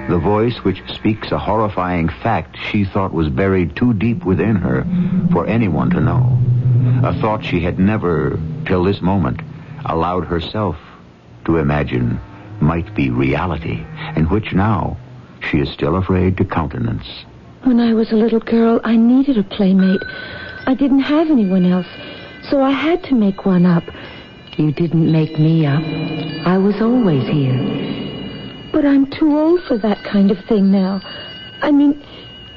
The 0.09 0.19
voice 0.19 0.57
which 0.57 0.83
speaks 0.93 1.31
a 1.31 1.39
horrifying 1.39 2.09
fact 2.09 2.57
she 2.57 2.83
thought 2.83 3.13
was 3.13 3.29
buried 3.29 3.77
too 3.77 3.93
deep 3.93 4.25
within 4.25 4.57
her 4.57 4.85
for 5.31 5.47
anyone 5.47 5.89
to 5.91 6.01
know. 6.01 6.37
A 7.07 7.13
thought 7.21 7.45
she 7.45 7.61
had 7.61 7.79
never, 7.79 8.37
till 8.65 8.83
this 8.83 9.01
moment, 9.01 9.41
allowed 9.85 10.25
herself 10.25 10.75
to 11.45 11.57
imagine 11.57 12.19
might 12.59 12.93
be 12.93 13.09
reality, 13.09 13.85
and 14.15 14.29
which 14.29 14.53
now 14.53 14.97
she 15.49 15.59
is 15.59 15.69
still 15.69 15.95
afraid 15.95 16.35
to 16.37 16.45
countenance. 16.45 17.07
When 17.63 17.79
I 17.79 17.93
was 17.93 18.11
a 18.11 18.15
little 18.15 18.41
girl, 18.41 18.81
I 18.83 18.97
needed 18.97 19.37
a 19.37 19.43
playmate. 19.43 20.01
I 20.67 20.73
didn't 20.73 20.99
have 20.99 21.29
anyone 21.29 21.65
else, 21.65 21.87
so 22.49 22.61
I 22.61 22.71
had 22.71 23.03
to 23.05 23.15
make 23.15 23.45
one 23.45 23.65
up. 23.65 23.83
You 24.57 24.71
didn't 24.71 25.11
make 25.11 25.39
me 25.39 25.65
up. 25.65 25.81
I 26.45 26.57
was 26.57 26.81
always 26.81 27.25
here. 27.27 27.57
But 28.71 28.85
I'm 28.85 29.09
too 29.09 29.37
old 29.37 29.63
for 29.63 29.77
that 29.77 30.03
kind 30.03 30.29
of 30.29 30.37
thing 30.45 30.71
now. 30.71 31.01
I 31.61 31.71
mean, 31.71 32.03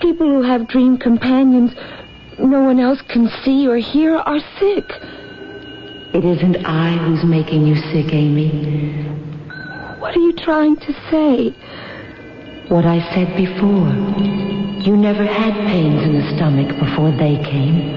people 0.00 0.26
who 0.26 0.42
have 0.42 0.66
dream 0.66 0.98
companions 0.98 1.72
no 2.38 2.62
one 2.62 2.80
else 2.80 3.00
can 3.08 3.30
see 3.44 3.66
or 3.66 3.76
hear 3.76 4.16
are 4.16 4.40
sick. 4.58 4.84
It 6.12 6.24
isn't 6.24 6.66
I 6.66 6.96
who's 6.96 7.24
making 7.24 7.66
you 7.66 7.76
sick, 7.76 8.12
Amy. 8.12 9.04
What 9.98 10.16
are 10.16 10.20
you 10.20 10.34
trying 10.34 10.76
to 10.76 10.92
say? 11.10 11.54
What 12.68 12.84
I 12.84 12.98
said 13.14 13.36
before. 13.36 13.92
You 14.82 14.96
never 14.96 15.24
had 15.24 15.54
pains 15.68 16.02
in 16.02 16.14
the 16.14 16.36
stomach 16.36 16.68
before 16.78 17.10
they 17.12 17.36
came. 17.44 17.94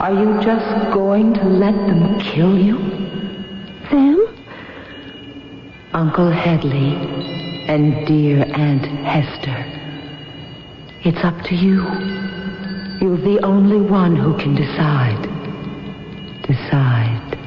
Are 0.00 0.12
you 0.12 0.38
just 0.42 0.92
going 0.92 1.34
to 1.34 1.44
let 1.44 1.72
them 1.72 2.20
kill 2.20 2.58
you? 2.58 2.76
Them? 3.90 4.26
Uncle 5.92 6.30
Headley 6.30 6.94
and 7.68 8.06
dear 8.06 8.44
Aunt 8.54 8.84
Hester. 9.04 9.64
It's 11.02 11.24
up 11.24 11.42
to 11.44 11.54
you. 11.54 11.82
You're 13.00 13.16
the 13.16 13.40
only 13.42 13.80
one 13.80 14.14
who 14.14 14.36
can 14.36 14.54
decide. 14.54 15.22
Decide. 16.46 17.38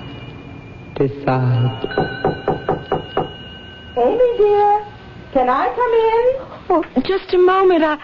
Decide. 0.96 2.24
Amy, 3.96 4.38
dear, 4.38 4.73
can 5.34 5.50
I 5.50 5.68
come 5.76 5.94
in? 6.04 6.26
Oh, 6.70 7.02
just 7.04 7.34
a 7.34 7.38
moment. 7.40 7.84
I... 7.84 7.98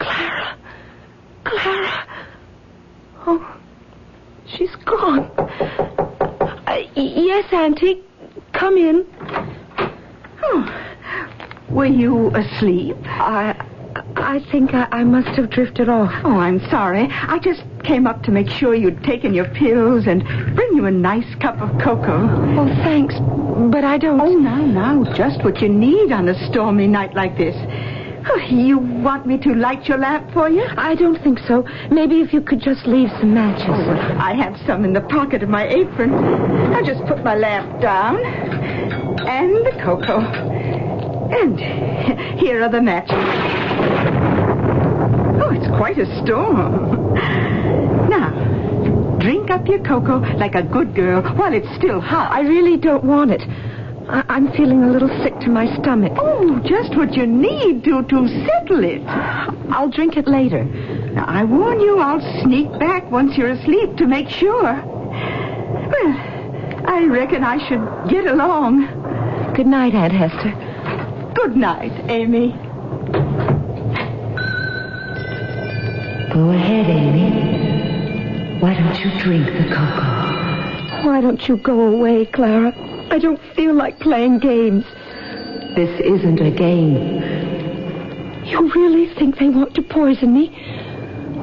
Clara. 0.00 0.58
Clara. 1.44 2.06
Oh, 3.26 3.60
she's 4.46 4.74
gone. 4.84 5.30
Uh, 6.66 6.78
yes, 6.96 7.44
Auntie. 7.52 8.02
Come 8.52 8.76
in. 8.76 9.06
Oh, 10.42 10.66
were 11.70 11.86
you 11.86 12.30
asleep? 12.34 12.96
I... 13.04 13.70
I 14.16 14.40
think 14.50 14.74
I, 14.74 14.88
I 14.90 15.04
must 15.04 15.28
have 15.38 15.50
drifted 15.50 15.88
off. 15.88 16.10
Oh, 16.24 16.38
I'm 16.38 16.58
sorry. 16.70 17.08
I 17.10 17.38
just 17.38 17.62
came 17.84 18.06
up 18.06 18.22
to 18.24 18.30
make 18.30 18.48
sure 18.48 18.74
you'd 18.74 19.04
taken 19.04 19.34
your 19.34 19.48
pills 19.50 20.06
and 20.06 20.24
bring 20.56 20.74
you 20.74 20.86
a 20.86 20.90
nice 20.90 21.34
cup 21.36 21.60
of 21.60 21.70
cocoa. 21.80 22.28
Oh, 22.58 22.66
thanks. 22.82 23.14
But 23.70 23.84
I 23.84 23.98
don't. 23.98 24.20
Oh, 24.20 24.34
now, 24.34 24.64
now. 24.64 25.04
Just 25.14 25.44
what 25.44 25.60
you 25.60 25.68
need 25.68 26.10
on 26.10 26.28
a 26.28 26.34
stormy 26.48 26.86
night 26.86 27.14
like 27.14 27.36
this. 27.36 27.54
Oh, 28.26 28.40
you 28.48 28.78
want 28.78 29.26
me 29.26 29.36
to 29.38 29.54
light 29.54 29.86
your 29.86 29.98
lamp 29.98 30.32
for 30.32 30.48
you? 30.48 30.64
I 30.78 30.94
don't 30.94 31.22
think 31.22 31.38
so. 31.40 31.66
Maybe 31.90 32.20
if 32.20 32.32
you 32.32 32.40
could 32.40 32.60
just 32.60 32.86
leave 32.86 33.10
some 33.20 33.34
matches. 33.34 33.66
Oh, 33.68 34.16
I 34.18 34.34
have 34.34 34.56
some 34.66 34.84
in 34.84 34.94
the 34.94 35.02
pocket 35.02 35.42
of 35.42 35.50
my 35.50 35.68
apron. 35.68 36.14
I'll 36.74 36.84
just 36.84 37.04
put 37.04 37.22
my 37.22 37.34
lamp 37.36 37.82
down. 37.82 38.16
And 39.28 39.54
the 39.66 39.72
cocoa. 39.84 40.20
And 40.20 41.60
here 42.40 42.62
are 42.62 42.70
the 42.70 42.80
matches. 42.80 43.12
Oh, 45.42 45.50
it's 45.50 45.68
quite 45.76 45.98
a 45.98 46.06
storm. 46.24 47.63
Now, 48.08 48.30
drink 49.18 49.50
up 49.50 49.66
your 49.66 49.80
cocoa 49.80 50.18
like 50.36 50.54
a 50.54 50.62
good 50.62 50.94
girl 50.94 51.22
while 51.36 51.52
it's 51.54 51.72
still 51.76 52.00
hot. 52.00 52.30
I 52.32 52.40
really 52.42 52.76
don't 52.76 53.04
want 53.04 53.30
it. 53.30 53.42
I- 54.08 54.24
I'm 54.28 54.52
feeling 54.52 54.84
a 54.84 54.90
little 54.90 55.08
sick 55.22 55.38
to 55.40 55.48
my 55.50 55.66
stomach. 55.78 56.12
Oh, 56.18 56.58
just 56.64 56.94
what 56.96 57.14
you 57.16 57.26
need 57.26 57.84
to, 57.84 58.02
to 58.02 58.28
settle 58.46 58.84
it. 58.84 59.02
I'll 59.70 59.88
drink 59.88 60.16
it 60.16 60.28
later. 60.28 60.64
Now, 60.64 61.24
I 61.26 61.44
warn 61.44 61.80
you, 61.80 61.98
I'll 61.98 62.20
sneak 62.42 62.70
back 62.78 63.10
once 63.10 63.36
you're 63.36 63.50
asleep 63.50 63.96
to 63.96 64.06
make 64.06 64.28
sure. 64.28 64.62
Well, 65.92 66.16
I 66.86 67.06
reckon 67.08 67.42
I 67.44 67.58
should 67.66 68.10
get 68.10 68.26
along. 68.26 69.52
Good 69.54 69.66
night, 69.66 69.94
Aunt 69.94 70.12
Hester. 70.12 70.52
Good 71.34 71.56
night, 71.56 71.92
Amy. 72.10 72.52
Go 76.34 76.50
ahead, 76.50 76.86
Amy. 76.90 77.03
Why 79.04 79.10
don't 79.10 79.18
you 79.18 79.24
drink 79.24 79.46
the 79.46 79.74
cocoa? 79.74 81.06
Why 81.06 81.20
don't 81.20 81.46
you 81.46 81.58
go 81.58 81.78
away, 81.78 82.24
Clara? 82.24 82.72
I 83.10 83.18
don't 83.18 83.38
feel 83.54 83.74
like 83.74 84.00
playing 84.00 84.38
games. 84.38 84.86
This 85.76 86.00
isn't 86.00 86.40
a 86.40 86.50
game. 86.50 87.22
You 88.46 88.72
really 88.72 89.12
think 89.14 89.38
they 89.38 89.50
want 89.50 89.74
to 89.74 89.82
poison 89.82 90.32
me? 90.32 90.46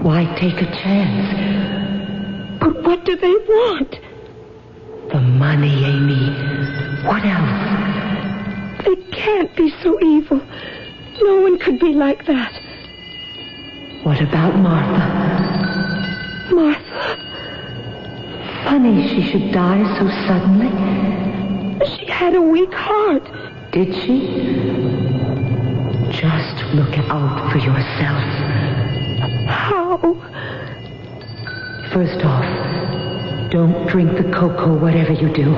Why 0.02 0.26
take 0.40 0.60
a 0.60 0.66
chance? 0.72 2.60
But 2.60 2.82
what 2.82 3.06
do 3.06 3.16
they 3.16 3.32
want? 3.32 4.00
The 5.12 5.22
money, 5.22 5.86
Amy. 5.86 6.32
What 7.06 7.24
else? 7.24 8.86
They 8.86 8.96
can't 9.12 9.56
be 9.56 9.70
so 9.84 10.02
evil. 10.02 10.42
No 11.22 11.42
one 11.42 11.60
could 11.60 11.80
be 11.80 11.94
like 11.94 12.26
that. 12.26 12.60
What 14.02 14.20
about 14.20 14.56
Martha? 14.56 16.56
Martha. 16.56 17.31
Funny 18.64 19.08
she 19.10 19.22
should 19.32 19.52
die 19.52 19.84
so 19.98 20.08
suddenly. 20.28 20.70
She 21.98 22.06
had 22.06 22.36
a 22.36 22.42
weak 22.42 22.74
heart. 22.74 23.24
Did 23.72 23.94
she? 24.04 24.28
Just 26.12 26.64
look 26.76 26.98
out 27.10 27.52
for 27.52 27.58
yourself. 27.58 28.24
How? 29.48 29.98
First 31.92 32.24
off, 32.24 33.52
don't 33.52 33.88
drink 33.90 34.16
the 34.18 34.32
cocoa 34.32 34.78
whatever 34.78 35.14
you 35.14 35.34
do. 35.34 35.54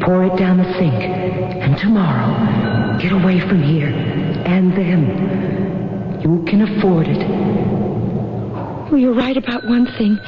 Pour 0.00 0.24
it 0.24 0.36
down 0.36 0.56
the 0.58 0.72
sink. 0.74 0.94
And 0.94 1.76
tomorrow, 1.78 2.98
get 2.98 3.12
away 3.12 3.40
from 3.40 3.62
here 3.62 3.88
and 3.88 4.72
then, 4.72 6.20
You 6.22 6.42
can 6.44 6.62
afford 6.62 7.06
it. 7.08 7.18
Well, 8.90 8.96
you're 8.96 9.14
right 9.14 9.36
about 9.36 9.64
one 9.64 9.86
thing. 9.98 10.18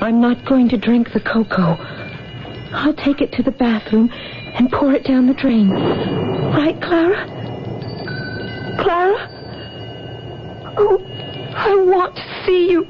I'm 0.00 0.20
not 0.20 0.44
going 0.44 0.68
to 0.70 0.76
drink 0.76 1.12
the 1.12 1.20
cocoa. 1.20 1.76
I'll 2.72 2.94
take 2.94 3.20
it 3.20 3.32
to 3.32 3.42
the 3.42 3.50
bathroom 3.50 4.10
and 4.12 4.70
pour 4.70 4.92
it 4.92 5.04
down 5.04 5.26
the 5.26 5.34
drain. 5.34 5.70
Right, 5.70 6.80
Clara? 6.80 7.26
Clara? 8.80 9.28
Oh, 10.76 11.02
I 11.56 11.74
want 11.82 12.14
to 12.16 12.44
see 12.46 12.70
you. 12.70 12.86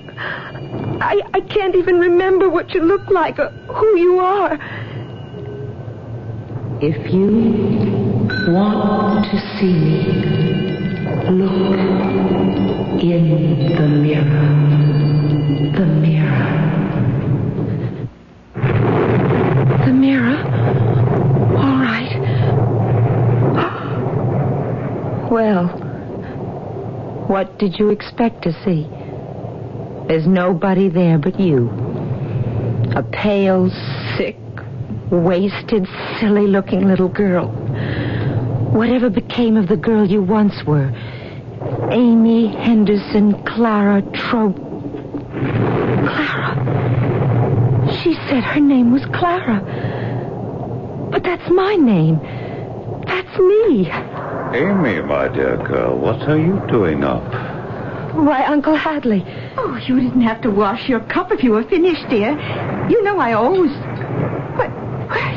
I, 1.00 1.22
I 1.32 1.40
can't 1.40 1.74
even 1.76 1.98
remember 1.98 2.50
what 2.50 2.74
you 2.74 2.82
look 2.82 3.08
like 3.08 3.38
or 3.38 3.50
who 3.50 3.96
you 3.96 4.18
are. 4.18 4.58
If 6.82 7.12
you 7.12 7.30
want 8.52 9.24
to 9.30 9.38
see 9.58 9.72
me, 9.72 10.02
look 11.30 11.78
in 13.02 13.74
the 13.76 13.88
mirror. 13.88 14.48
The 15.78 15.86
mirror. 15.86 16.77
The 19.88 19.94
mirror? 19.94 20.36
All 21.56 21.78
right. 21.80 22.12
Well, 25.30 25.68
what 27.26 27.58
did 27.58 27.78
you 27.78 27.88
expect 27.88 28.42
to 28.42 28.52
see? 28.64 28.86
There's 30.06 30.26
nobody 30.26 30.90
there 30.90 31.16
but 31.16 31.40
you. 31.40 31.70
A 32.96 33.02
pale, 33.02 33.70
sick, 34.18 34.36
wasted, 35.10 35.88
silly 36.20 36.46
looking 36.46 36.86
little 36.86 37.08
girl. 37.08 37.48
Whatever 38.74 39.08
became 39.08 39.56
of 39.56 39.68
the 39.68 39.76
girl 39.78 40.06
you 40.06 40.20
once 40.20 40.64
were? 40.66 40.92
Amy 41.90 42.48
Henderson 42.48 43.42
Clara 43.44 44.02
Trope. 44.12 44.56
Clara. 46.04 46.68
She 48.02 48.12
said 48.38 48.44
her 48.44 48.60
name 48.60 48.92
was 48.92 49.04
Clara. 49.06 49.60
But 51.10 51.24
that's 51.24 51.50
my 51.50 51.74
name. 51.74 52.20
That's 53.06 53.38
me. 53.38 53.90
Amy, 53.90 55.00
my 55.02 55.28
dear 55.28 55.56
girl, 55.66 55.98
what 55.98 56.22
are 56.28 56.38
you 56.38 56.62
doing 56.68 57.02
up? 57.02 57.24
Why, 58.14 58.46
Uncle 58.46 58.76
Hadley. 58.76 59.24
Oh, 59.56 59.80
you 59.86 60.00
didn't 60.00 60.20
have 60.20 60.40
to 60.42 60.50
wash 60.50 60.88
your 60.88 61.00
cup 61.00 61.32
if 61.32 61.42
you 61.42 61.50
were 61.50 61.64
finished, 61.64 62.08
dear. 62.08 62.30
You 62.88 63.02
know 63.02 63.18
I 63.18 63.32
always. 63.32 63.72
But 64.56 64.70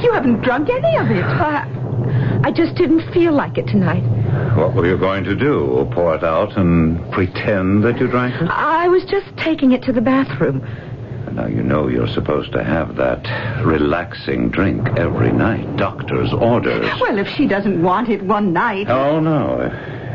you 0.04 0.12
haven't 0.14 0.42
drunk 0.42 0.70
any 0.70 0.98
of 0.98 1.10
it. 1.10 1.24
I, 1.24 2.42
I 2.44 2.52
just 2.52 2.76
didn't 2.76 3.12
feel 3.14 3.34
like 3.34 3.58
it 3.58 3.68
tonight. 3.68 4.04
What 4.56 4.76
were 4.76 4.86
you 4.86 4.98
going 4.98 5.24
to 5.24 5.36
do? 5.36 5.88
Pour 5.92 6.16
it 6.16 6.24
out 6.24 6.56
and 6.58 7.12
pretend 7.12 7.84
that 7.84 8.00
you 8.00 8.08
drank 8.08 8.40
it? 8.42 8.48
I 8.48 8.88
was 8.90 9.04
just 9.06 9.36
taking 9.38 9.72
it 9.72 9.82
to 9.84 9.92
the 9.92 10.02
bathroom. 10.02 10.62
Now, 11.34 11.48
you 11.48 11.64
know 11.64 11.88
you're 11.88 12.10
supposed 12.10 12.52
to 12.54 12.64
have 12.64 12.98
that 12.98 13.64
relaxing 13.64 14.50
drink 14.50 14.88
every 14.98 15.32
night. 15.32 15.78
Doctor's 15.78 16.34
orders. 16.34 16.86
Well, 17.00 17.18
if 17.18 17.28
she 17.30 17.48
doesn't 17.48 17.82
want 17.82 18.10
it 18.10 18.22
one 18.24 18.52
night. 18.52 18.90
Oh, 18.90 19.20
no. 19.20 19.62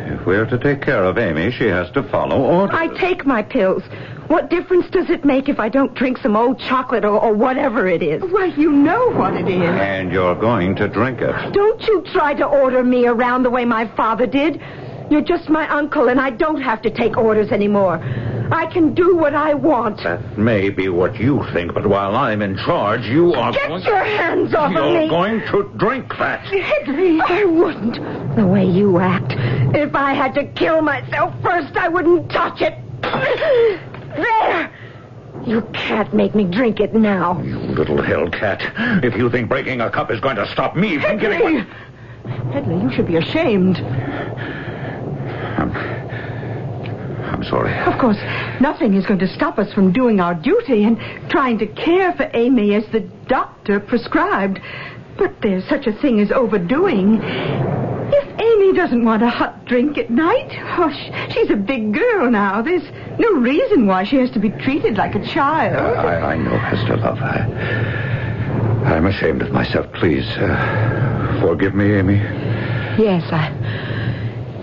If 0.09 0.27
we're 0.27 0.47
to 0.47 0.59
take 0.59 0.83
care 0.83 1.05
of 1.05 1.19
Amy, 1.19 1.51
she 1.51 1.67
has 1.67 1.91
to 1.93 2.03
follow 2.03 2.41
orders. 2.41 2.77
I 2.79 2.89
take 2.99 3.27
my 3.27 3.43
pills. 3.43 3.83
What 4.29 4.51
difference 4.51 4.91
does 4.91 5.09
it 5.09 5.25
make 5.25 5.49
if 5.49 5.59
I 5.59 5.69
don't 5.69 5.95
drink 5.95 6.19
some 6.19 6.37
old 6.37 6.59
chocolate 6.61 7.05
or, 7.05 7.19
or 7.19 7.33
whatever 7.33 7.87
it 7.89 8.03
is? 8.03 8.23
Well, 8.23 8.51
you 8.51 8.71
know 8.71 9.11
what 9.13 9.35
it 9.35 9.49
is. 9.49 9.63
And 9.63 10.13
you're 10.13 10.35
going 10.35 10.77
to 10.77 10.89
drink 10.89 11.21
it. 11.21 11.53
Don't 11.53 11.83
you 11.83 12.03
try 12.13 12.35
to 12.35 12.45
order 12.45 12.85
me 12.85 13.07
around 13.07 13.43
the 13.43 13.51
way 13.51 13.65
my 13.65 13.87
father 13.97 14.27
did. 14.27 14.61
You're 15.11 15.23
just 15.23 15.49
my 15.49 15.69
uncle, 15.69 16.09
and 16.09 16.21
I 16.21 16.31
don't 16.31 16.61
have 16.61 16.83
to 16.83 16.91
take 16.91 17.17
orders 17.17 17.51
anymore. 17.53 17.99
I 18.51 18.67
can 18.67 18.95
do 18.95 19.17
what 19.17 19.35
I 19.35 19.55
want. 19.55 20.03
That 20.03 20.39
may 20.39 20.71
be 20.71 20.89
what 20.89 21.19
you 21.19 21.45
think, 21.53 21.75
but 21.75 21.87
while 21.87 22.15
I'm 22.17 22.43
in 22.43 22.57
charge, 22.57 23.05
you 23.07 23.35
are 23.35 23.53
Get 23.53 23.69
going... 23.69 23.83
your 23.85 24.05
hands 24.05 24.55
off 24.55 24.71
me! 24.71 24.77
You're 24.77 24.87
of 24.87 25.03
me. 25.03 25.09
going 25.09 25.41
to 25.41 25.71
drink 25.77 26.09
that. 26.19 26.41
Hedley, 26.47 27.21
I 27.21 27.45
wouldn't. 27.45 28.37
The 28.37 28.47
way 28.47 28.65
you 28.65 28.99
act. 28.99 29.35
If 29.75 29.95
I 29.95 30.15
had 30.15 30.35
to 30.35 30.45
kill 30.45 30.81
myself 30.83 31.35
first, 31.43 31.77
I 31.77 31.89
wouldn't 31.89 32.31
touch 32.31 32.61
it. 32.61 32.75
There. 33.03 34.71
You 35.47 35.63
can't 35.73 36.13
make 36.15 36.35
me 36.35 36.45
drink 36.45 36.81
it 36.81 36.95
now. 36.95 37.41
You 37.43 37.59
little 37.59 37.99
hellcat. 37.99 39.05
If 39.05 39.17
you 39.17 39.31
think 39.31 39.49
breaking 39.49 39.81
a 39.81 39.91
cup 39.91 40.11
is 40.11 40.21
going 40.21 40.37
to 40.37 40.47
stop 40.53 40.77
me 40.77 40.99
from 40.99 41.19
getting... 41.19 41.41
Hedley! 41.41 42.53
Hedley, 42.53 42.81
you 42.81 42.91
should 42.93 43.07
be 43.07 43.17
ashamed. 43.17 43.79
I'm 45.59 45.96
sorry. 47.45 47.73
Of 47.81 47.99
course, 48.01 48.19
nothing 48.61 48.95
is 48.95 49.07
going 49.07 49.21
to 49.21 49.29
stop 49.29 49.59
us 49.59 49.73
from 49.73 49.93
doing 49.93 50.21
our 50.21 50.35
duty 50.35 50.85
and 50.85 50.99
trying 51.31 51.59
to 51.59 51.67
care 51.67 52.13
for 52.13 52.31
Amy 52.35 52.75
as 52.75 52.85
the 52.93 53.01
doctor 53.29 53.81
prescribed. 53.81 54.61
But 55.19 55.41
there's 55.43 55.67
such 55.69 55.87
a 55.87 55.93
thing 55.93 56.21
as 56.21 56.31
overdoing. 56.31 57.21
If 57.23 58.41
Amy 58.41 58.73
doesn't 58.75 59.05
want 59.05 59.23
a 59.23 59.29
hot 59.31 59.65
drink 59.65 59.99
at 59.99 60.11
night, 60.11 60.53
oh, 60.79 60.91
she's 61.33 61.51
a 61.51 61.57
big 61.57 61.93
girl 61.95 62.31
now. 62.31 62.63
There's 62.63 62.85
no 63.19 63.33
reason 63.33 63.87
why 63.87 64.05
she 64.05 64.17
has 64.17 64.31
to 64.33 64.39
be 64.39 64.51
treated 64.51 64.97
like 64.97 65.15
a 65.15 65.25
child. 65.27 65.77
I, 65.77 66.33
I 66.33 66.37
know, 66.37 66.57
Hester, 66.59 66.97
love. 66.99 67.19
I, 67.19 67.39
I'm 68.87 69.07
ashamed 69.07 69.43
of 69.43 69.51
myself. 69.51 69.93
Please, 69.95 70.27
uh, 70.37 71.41
forgive 71.41 71.75
me, 71.75 71.95
Amy. 71.95 72.17
Yes, 72.99 73.25
I. 73.33 73.51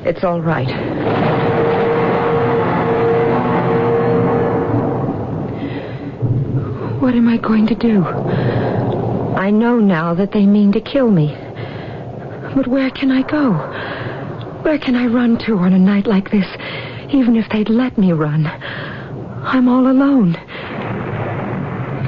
It's 0.05 0.24
all 0.24 0.41
right. 0.41 1.52
What 7.03 7.15
am 7.15 7.27
I 7.27 7.35
going 7.35 7.67
to 7.67 7.75
do? 7.75 8.05
I 8.05 9.49
know 9.49 9.77
now 9.77 10.13
that 10.13 10.31
they 10.31 10.45
mean 10.45 10.71
to 10.71 10.79
kill 10.79 11.11
me. 11.11 11.35
But 12.55 12.65
where 12.65 12.89
can 12.91 13.11
I 13.11 13.23
go? 13.29 13.51
Where 14.61 14.79
can 14.79 14.95
I 14.95 15.07
run 15.07 15.37
to 15.39 15.57
on 15.57 15.73
a 15.73 15.77
night 15.77 16.07
like 16.07 16.31
this, 16.31 16.47
even 17.13 17.35
if 17.35 17.49
they'd 17.49 17.67
let 17.67 17.97
me 17.97 18.13
run? 18.13 18.45
I'm 18.47 19.67
all 19.67 19.91
alone. 19.91 20.35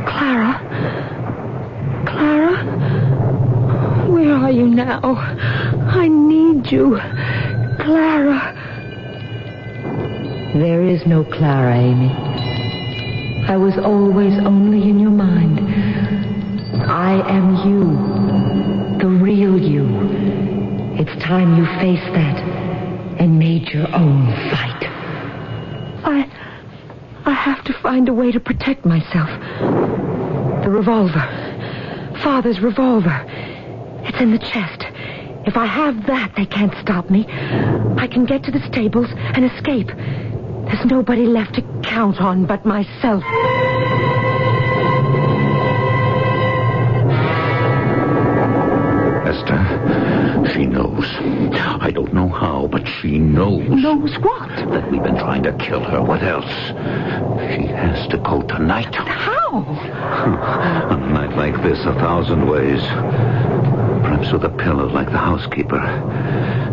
Clara? 0.07 0.61
Clara? 2.07 2.55
Where 4.09 4.33
are 4.33 4.51
you 4.51 4.65
now? 4.65 5.01
I 5.03 6.07
need 6.07 6.71
you. 6.71 6.91
Clara. 7.81 8.53
There 10.53 10.83
is 10.85 11.05
no 11.05 11.25
Clara, 11.25 11.75
Amy. 11.75 12.24
I 13.47 13.57
was 13.57 13.77
always 13.77 14.33
only 14.39 14.89
in 14.89 14.99
your 14.99 15.11
mind. 15.11 15.59
I 16.89 17.13
am 17.29 17.55
you. 17.69 18.97
The 18.97 19.07
real 19.07 19.59
you. 19.59 19.85
It's 20.99 21.23
time 21.23 21.55
you 21.55 21.65
faced 21.79 22.11
that 22.13 22.39
and 23.19 23.37
made 23.37 23.69
your 23.69 23.87
own 23.95 24.27
fight. 24.49 24.83
I. 26.05 26.31
I 27.25 27.33
have 27.33 27.63
to 27.65 27.73
find 27.81 28.09
a 28.09 28.13
way 28.13 28.31
to 28.31 28.39
protect 28.39 28.83
myself. 28.85 29.29
The 30.63 30.69
revolver. 30.69 31.25
Father's 32.23 32.59
revolver. 32.59 33.25
It's 34.05 34.19
in 34.21 34.31
the 34.31 34.39
chest. 34.39 34.85
If 35.45 35.55
I 35.55 35.67
have 35.67 36.07
that, 36.07 36.33
they 36.35 36.47
can't 36.47 36.73
stop 36.81 37.11
me. 37.11 37.25
I 37.27 38.07
can 38.07 38.25
get 38.25 38.43
to 38.43 38.51
the 38.51 38.65
stables 38.71 39.07
and 39.11 39.45
escape. 39.45 39.87
There's 39.87 40.85
nobody 40.85 41.27
left 41.27 41.53
to 41.55 41.74
count 41.95 42.19
on 42.19 42.45
but 42.45 42.65
myself. 42.65 43.23
Hester, 49.23 50.51
she 50.53 50.65
knows. 50.65 51.05
I 51.81 51.91
don't 51.91 52.13
know 52.13 52.27
how, 52.27 52.67
but 52.67 52.85
she 52.99 53.17
knows. 53.17 53.69
Knows 53.69 54.13
what? 54.19 54.49
That 54.49 54.91
we've 54.91 55.01
been 55.01 55.15
trying 55.17 55.43
to 55.43 55.53
kill 55.53 55.85
her. 55.85 56.03
What 56.03 56.21
else? 56.21 56.51
She 57.55 57.65
has 57.67 58.07
to 58.09 58.17
go 58.17 58.41
tonight. 58.41 58.93
How? 58.93 59.55
On 60.91 61.01
a 61.01 61.07
night 61.13 61.37
like 61.37 61.63
this, 61.63 61.79
a 61.85 61.93
thousand 61.93 62.45
ways. 62.49 62.81
Perhaps 62.81 64.33
with 64.33 64.43
a 64.43 64.49
pillow 64.49 64.89
like 64.89 65.11
the 65.11 65.17
housekeeper. 65.17 65.79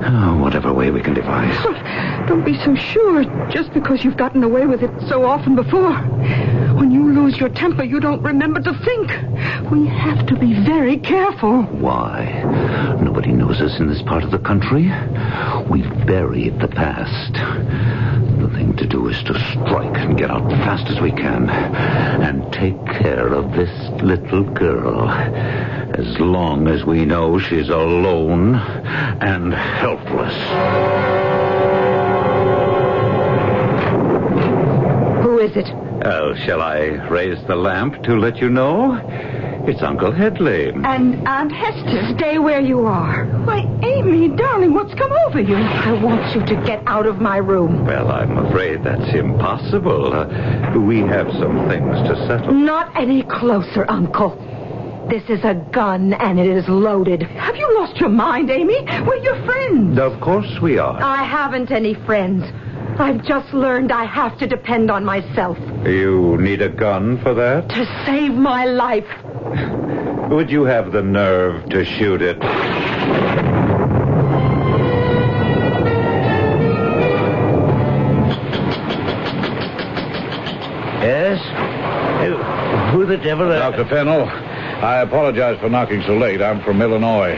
Oh, 0.04 0.36
whatever 0.38 0.72
way 0.72 0.90
we 0.90 1.00
can 1.00 1.14
devise. 1.14 1.56
Oh, 1.60 2.26
don't 2.26 2.44
be 2.44 2.56
so 2.64 2.74
sure 2.74 3.24
just 3.50 3.72
because 3.72 4.04
you've 4.04 4.16
gotten 4.16 4.42
away 4.42 4.66
with 4.66 4.82
it 4.82 4.90
so 5.08 5.24
often 5.24 5.54
before. 5.54 5.94
When 6.74 6.90
you 6.90 7.12
lose 7.12 7.36
your 7.38 7.50
temper, 7.50 7.84
you 7.84 8.00
don't 8.00 8.22
remember 8.22 8.60
to 8.60 8.72
think. 8.84 9.70
We 9.70 9.86
have 9.86 10.26
to 10.26 10.36
be 10.36 10.54
very 10.64 10.98
careful. 10.98 11.62
Why? 11.62 12.42
Nobody 13.00 13.32
knows 13.32 13.60
us 13.60 13.78
in 13.78 13.88
this 13.88 14.02
part 14.02 14.24
of 14.24 14.30
the 14.30 14.38
country. 14.38 14.90
We've 15.70 16.06
buried 16.06 16.58
the 16.58 16.68
past. 16.68 17.34
The 18.40 18.48
thing 18.48 18.74
to 18.78 18.86
do 18.86 19.08
is 19.08 19.22
to 19.24 19.34
strike 19.50 19.96
and 19.98 20.18
get 20.18 20.30
out 20.30 20.48
fast 20.50 20.88
as 20.88 21.00
we 21.00 21.12
can. 21.12 21.48
And 21.48 22.52
take 22.52 22.84
care 22.86 23.28
of 23.28 23.52
this 23.52 23.70
little 24.02 24.42
girl. 24.42 25.08
As 25.94 26.18
long 26.18 26.68
as 26.68 26.84
we 26.84 27.04
know 27.04 27.38
she's 27.38 27.68
alone 27.68 28.54
and 28.54 29.52
helpless. 29.52 30.34
Who 35.22 35.38
is 35.38 35.56
it? 35.56 35.68
Oh, 36.04 36.34
shall 36.34 36.62
I 36.62 36.84
raise 37.08 37.42
the 37.46 37.56
lamp 37.56 38.02
to 38.04 38.16
let 38.16 38.38
you 38.38 38.48
know? 38.48 39.00
It's 39.64 39.82
Uncle 39.82 40.10
Headley. 40.10 40.70
And 40.70 41.28
Aunt 41.28 41.52
Hester. 41.52 42.16
Stay 42.18 42.38
where 42.38 42.60
you 42.60 42.86
are. 42.86 43.24
Why, 43.44 43.60
Amy, 43.82 44.28
darling, 44.28 44.74
what's 44.74 44.94
come 44.94 45.12
over 45.26 45.40
you? 45.40 45.56
I 45.56 45.92
want 46.02 46.34
you 46.34 46.44
to 46.46 46.56
get 46.66 46.82
out 46.86 47.06
of 47.06 47.20
my 47.20 47.36
room. 47.36 47.84
Well, 47.84 48.10
I'm 48.10 48.38
afraid 48.38 48.82
that's 48.82 49.14
impossible. 49.14 50.12
Uh, 50.14 50.78
we 50.80 51.00
have 51.00 51.30
some 51.32 51.68
things 51.68 51.96
to 52.08 52.16
settle. 52.26 52.54
Not 52.54 52.96
any 52.98 53.22
closer, 53.22 53.88
Uncle. 53.88 54.36
This 55.08 55.22
is 55.28 55.44
a 55.44 55.54
gun, 55.72 56.14
and 56.14 56.38
it 56.38 56.46
is 56.46 56.66
loaded. 56.68 57.22
Have 57.22 57.56
you 57.56 57.74
lost 57.78 57.98
your 57.98 58.08
mind, 58.08 58.50
Amy? 58.50 58.80
We're 59.06 59.16
your 59.16 59.44
friends. 59.44 59.98
Of 59.98 60.20
course 60.20 60.58
we 60.62 60.78
are. 60.78 61.02
I 61.02 61.22
haven't 61.24 61.70
any 61.70 61.94
friends. 62.06 62.44
I've 62.98 63.22
just 63.24 63.52
learned 63.52 63.90
I 63.92 64.04
have 64.04 64.38
to 64.38 64.46
depend 64.46 64.90
on 64.90 65.02
myself 65.04 65.56
You 65.86 66.36
need 66.38 66.60
a 66.62 66.68
gun 66.68 67.20
for 67.22 67.32
that? 67.34 67.68
to 67.70 68.04
save 68.06 68.32
my 68.32 68.64
life. 68.66 69.08
Would 70.30 70.50
you 70.50 70.64
have 70.64 70.92
the 70.92 71.02
nerve 71.02 71.68
to 71.70 71.84
shoot 71.84 72.20
it? 72.22 72.38
Yes? 81.02 81.40
Who 82.94 83.06
the 83.06 83.16
devil... 83.16 83.48
Dr. 83.48 83.84
Fennel, 83.86 84.26
I 84.82 84.98
apologize 85.00 85.58
for 85.60 85.68
knocking 85.68 86.02
so 86.02 86.16
late. 86.16 86.42
I'm 86.42 86.60
from 86.62 86.82
Illinois. 86.82 87.36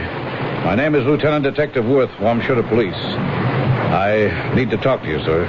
My 0.65 0.73
name 0.73 0.95
is 0.95 1.05
Lieutenant 1.05 1.43
Detective 1.43 1.85
Worth, 1.85 2.09
Wamshutter 2.17 2.67
Police. 2.67 2.95
I 2.95 4.51
need 4.55 4.71
to 4.71 4.77
talk 4.77 5.01
to 5.03 5.07
you, 5.07 5.19
sir. 5.23 5.43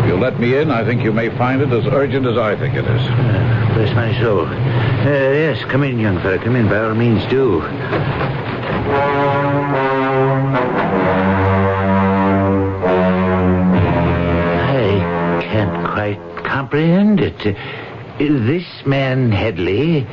If 0.00 0.06
you'll 0.06 0.18
let 0.18 0.40
me 0.40 0.56
in, 0.56 0.72
I 0.72 0.84
think 0.84 1.02
you 1.04 1.12
may 1.12 1.28
find 1.38 1.62
it 1.62 1.70
as 1.72 1.86
urgent 1.86 2.26
as 2.26 2.36
I 2.36 2.56
think 2.56 2.74
it 2.74 2.84
is. 2.84 3.02
Bless 3.74 3.94
my 3.94 4.12
soul. 4.20 4.46
Uh, 4.46 5.04
yes, 5.04 5.64
come 5.70 5.84
in, 5.84 6.00
young 6.00 6.20
fellow. 6.20 6.38
Come 6.38 6.56
in. 6.56 6.68
By 6.68 6.80
all 6.80 6.94
means, 6.94 7.24
do. 7.30 7.62
I 13.76 15.40
can't 15.42 15.86
quite 15.92 16.16
quite 16.18 16.44
comprehend 16.44 17.20
it. 17.20 17.46
Uh, 17.46 17.54
This 18.18 18.66
man, 18.86 19.32
Headley, 19.32 20.06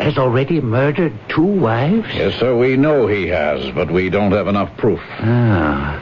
has 0.00 0.18
already 0.18 0.60
murdered 0.60 1.12
two 1.28 1.42
wives? 1.42 2.08
Yes, 2.14 2.38
sir, 2.38 2.56
we 2.56 2.76
know 2.76 3.06
he 3.06 3.26
has, 3.28 3.70
but 3.74 3.90
we 3.90 4.10
don't 4.10 4.32
have 4.32 4.48
enough 4.48 4.76
proof. 4.76 5.00
Ah. 5.20 5.98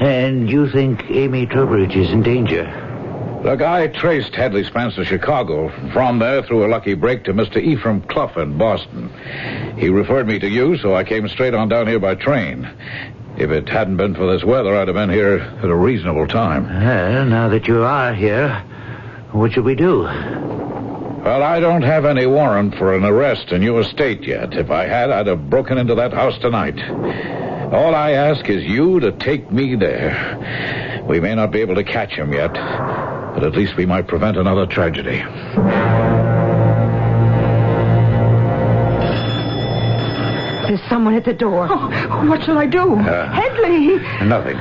And 0.00 0.48
you 0.48 0.70
think 0.70 1.04
Amy 1.10 1.46
Trowbridge 1.46 1.94
is 1.94 2.10
in 2.10 2.22
danger? 2.22 2.80
Look, 3.44 3.60
I 3.60 3.88
traced 3.88 4.34
Hadley 4.34 4.64
Spence 4.64 4.94
to 4.94 5.04
Chicago. 5.04 5.68
From 5.92 6.18
there, 6.18 6.42
through 6.42 6.64
a 6.64 6.68
lucky 6.68 6.94
break, 6.94 7.24
to 7.24 7.34
Mr. 7.34 7.58
Ephraim 7.58 8.00
Clough 8.00 8.40
in 8.40 8.56
Boston. 8.56 9.10
He 9.76 9.90
referred 9.90 10.26
me 10.26 10.38
to 10.38 10.48
you, 10.48 10.78
so 10.78 10.94
I 10.94 11.04
came 11.04 11.28
straight 11.28 11.52
on 11.52 11.68
down 11.68 11.86
here 11.86 11.98
by 11.98 12.14
train. 12.14 12.66
If 13.36 13.50
it 13.50 13.68
hadn't 13.68 13.98
been 13.98 14.14
for 14.14 14.32
this 14.32 14.44
weather, 14.44 14.74
I'd 14.74 14.88
have 14.88 14.94
been 14.94 15.10
here 15.10 15.40
at 15.40 15.64
a 15.64 15.74
reasonable 15.74 16.26
time. 16.26 16.66
Well, 16.66 17.26
now 17.26 17.48
that 17.50 17.68
you 17.68 17.82
are 17.82 18.14
here, 18.14 18.50
what 19.32 19.52
should 19.52 19.64
we 19.64 19.74
do? 19.74 20.06
Well, 21.24 21.42
I 21.42 21.58
don't 21.58 21.80
have 21.80 22.04
any 22.04 22.26
warrant 22.26 22.74
for 22.74 22.94
an 22.94 23.02
arrest 23.02 23.50
in 23.50 23.62
your 23.62 23.82
state 23.82 24.24
yet. 24.24 24.52
If 24.52 24.70
I 24.70 24.84
had, 24.84 25.10
I'd 25.10 25.26
have 25.26 25.48
broken 25.48 25.78
into 25.78 25.94
that 25.94 26.12
house 26.12 26.38
tonight. 26.38 26.78
All 27.72 27.94
I 27.94 28.10
ask 28.10 28.46
is 28.50 28.62
you 28.62 29.00
to 29.00 29.10
take 29.10 29.50
me 29.50 29.74
there. 29.74 31.02
We 31.08 31.20
may 31.20 31.34
not 31.34 31.50
be 31.50 31.62
able 31.62 31.76
to 31.76 31.82
catch 31.82 32.12
him 32.12 32.34
yet, 32.34 32.52
but 32.52 33.42
at 33.42 33.52
least 33.52 33.74
we 33.74 33.86
might 33.86 34.06
prevent 34.06 34.36
another 34.36 34.66
tragedy. 34.66 35.24
There's 40.74 40.88
someone 40.88 41.14
at 41.14 41.24
the 41.24 41.32
door. 41.32 41.68
Oh, 41.70 42.26
what 42.28 42.42
shall 42.42 42.58
I 42.58 42.66
do? 42.66 42.96
Uh, 42.96 43.32
Headley! 43.32 43.96
Nothing. 44.26 44.58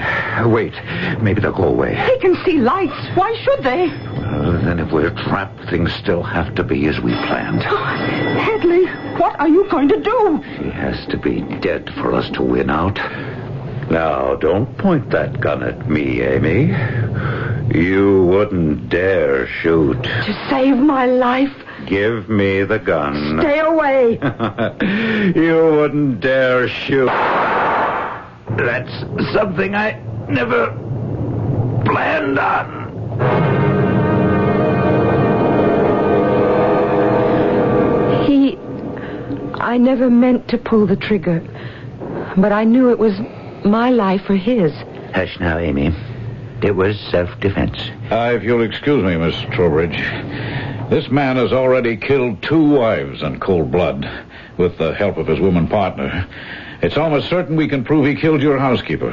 Wait. 0.51 0.75
Maybe 1.23 1.41
they'll 1.41 1.51
go 1.51 1.63
away. 1.63 1.95
They 1.95 2.19
can 2.19 2.35
see 2.45 2.59
lights. 2.59 2.93
Why 3.15 3.35
should 3.43 3.63
they? 3.63 3.89
Uh, 3.89 4.61
then 4.63 4.77
if 4.79 4.91
we're 4.91 5.09
trapped, 5.09 5.67
things 5.71 5.91
still 5.93 6.21
have 6.21 6.53
to 6.53 6.63
be 6.63 6.85
as 6.85 6.99
we 6.99 7.13
planned. 7.13 7.63
Headley, 7.63 8.85
what 9.17 9.39
are 9.39 9.47
you 9.47 9.67
going 9.71 9.87
to 9.87 9.99
do? 9.99 10.43
She 10.59 10.69
has 10.69 11.03
to 11.07 11.17
be 11.17 11.41
dead 11.61 11.91
for 11.95 12.13
us 12.13 12.29
to 12.33 12.43
win 12.43 12.69
out. 12.69 12.97
Now, 13.89 14.35
don't 14.35 14.77
point 14.77 15.09
that 15.09 15.39
gun 15.39 15.63
at 15.63 15.89
me, 15.89 16.21
Amy. 16.21 16.75
You 17.75 18.25
wouldn't 18.25 18.87
dare 18.89 19.47
shoot. 19.47 20.03
To 20.03 20.47
save 20.51 20.77
my 20.77 21.07
life. 21.07 21.55
Give 21.87 22.29
me 22.29 22.63
the 22.63 22.79
gun. 22.79 23.39
Stay 23.39 23.59
away. 23.59 24.13
you 25.35 25.55
wouldn't 25.55 26.19
dare 26.21 26.67
shoot. 26.67 27.07
That's 28.57 28.91
something 29.33 29.75
I 29.75 29.99
never 30.29 30.67
planned 31.85 32.39
on. 32.39 32.83
He. 38.25 38.57
I 39.55 39.77
never 39.77 40.09
meant 40.09 40.47
to 40.49 40.57
pull 40.57 40.87
the 40.87 40.95
trigger, 40.95 41.41
but 42.37 42.51
I 42.51 42.63
knew 42.63 42.89
it 42.91 42.99
was 42.99 43.19
my 43.65 43.89
life 43.89 44.29
or 44.29 44.35
his. 44.35 44.71
Hush 45.13 45.39
now, 45.39 45.57
Amy. 45.57 45.93
It 46.61 46.75
was 46.75 46.99
self-defense. 47.11 47.77
Uh, 48.09 48.33
if 48.35 48.43
you'll 48.43 48.63
excuse 48.63 49.03
me, 49.03 49.17
Miss 49.17 49.35
Trowbridge. 49.51 50.01
This 50.93 51.09
man 51.09 51.37
has 51.37 51.51
already 51.51 51.97
killed 51.97 52.43
two 52.43 52.69
wives 52.69 53.23
in 53.23 53.39
cold 53.39 53.71
blood 53.71 54.07
with 54.57 54.77
the 54.77 54.93
help 54.93 55.17
of 55.17 55.25
his 55.25 55.39
woman 55.39 55.67
partner. 55.67 56.27
It's 56.83 56.97
almost 56.97 57.29
certain 57.29 57.55
we 57.55 57.67
can 57.67 57.83
prove 57.83 58.05
he 58.05 58.13
killed 58.13 58.43
your 58.43 58.59
housekeeper, 58.59 59.09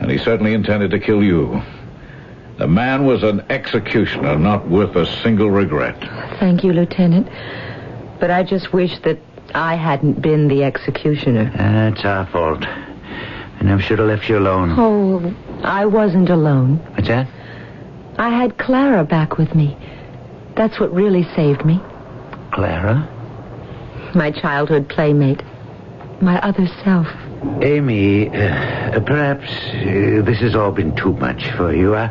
and 0.00 0.10
he 0.10 0.16
certainly 0.16 0.54
intended 0.54 0.90
to 0.92 0.98
kill 0.98 1.22
you. 1.22 1.60
The 2.56 2.66
man 2.66 3.04
was 3.04 3.22
an 3.24 3.44
executioner, 3.50 4.38
not 4.38 4.66
worth 4.66 4.96
a 4.96 5.04
single 5.22 5.50
regret. 5.50 6.00
Thank 6.40 6.64
you, 6.64 6.72
Lieutenant. 6.72 7.28
But 8.18 8.30
I 8.30 8.42
just 8.42 8.72
wish 8.72 8.98
that 9.00 9.18
I 9.54 9.74
hadn't 9.74 10.22
been 10.22 10.48
the 10.48 10.64
executioner. 10.64 11.52
That's 11.54 12.06
our 12.06 12.24
fault. 12.28 12.64
I 12.64 13.58
never 13.60 13.82
should 13.82 13.98
have 13.98 14.08
left 14.08 14.30
you 14.30 14.38
alone. 14.38 14.72
Oh, 14.78 15.34
I 15.62 15.84
wasn't 15.84 16.30
alone. 16.30 16.78
What's 16.94 17.08
that? 17.08 17.28
I 18.16 18.30
had 18.30 18.56
Clara 18.56 19.04
back 19.04 19.36
with 19.36 19.54
me. 19.54 19.76
That's 20.56 20.78
what 20.78 20.92
really 20.92 21.24
saved 21.34 21.64
me. 21.64 21.80
Clara? 22.52 23.08
My 24.14 24.30
childhood 24.30 24.88
playmate. 24.88 25.42
My 26.20 26.38
other 26.40 26.66
self. 26.84 27.06
Amy, 27.60 28.28
uh, 28.28 29.00
perhaps 29.00 29.50
uh, 29.50 30.22
this 30.24 30.38
has 30.40 30.54
all 30.54 30.70
been 30.70 30.94
too 30.94 31.12
much 31.14 31.50
for 31.52 31.74
you. 31.74 31.94
Uh, 31.94 32.08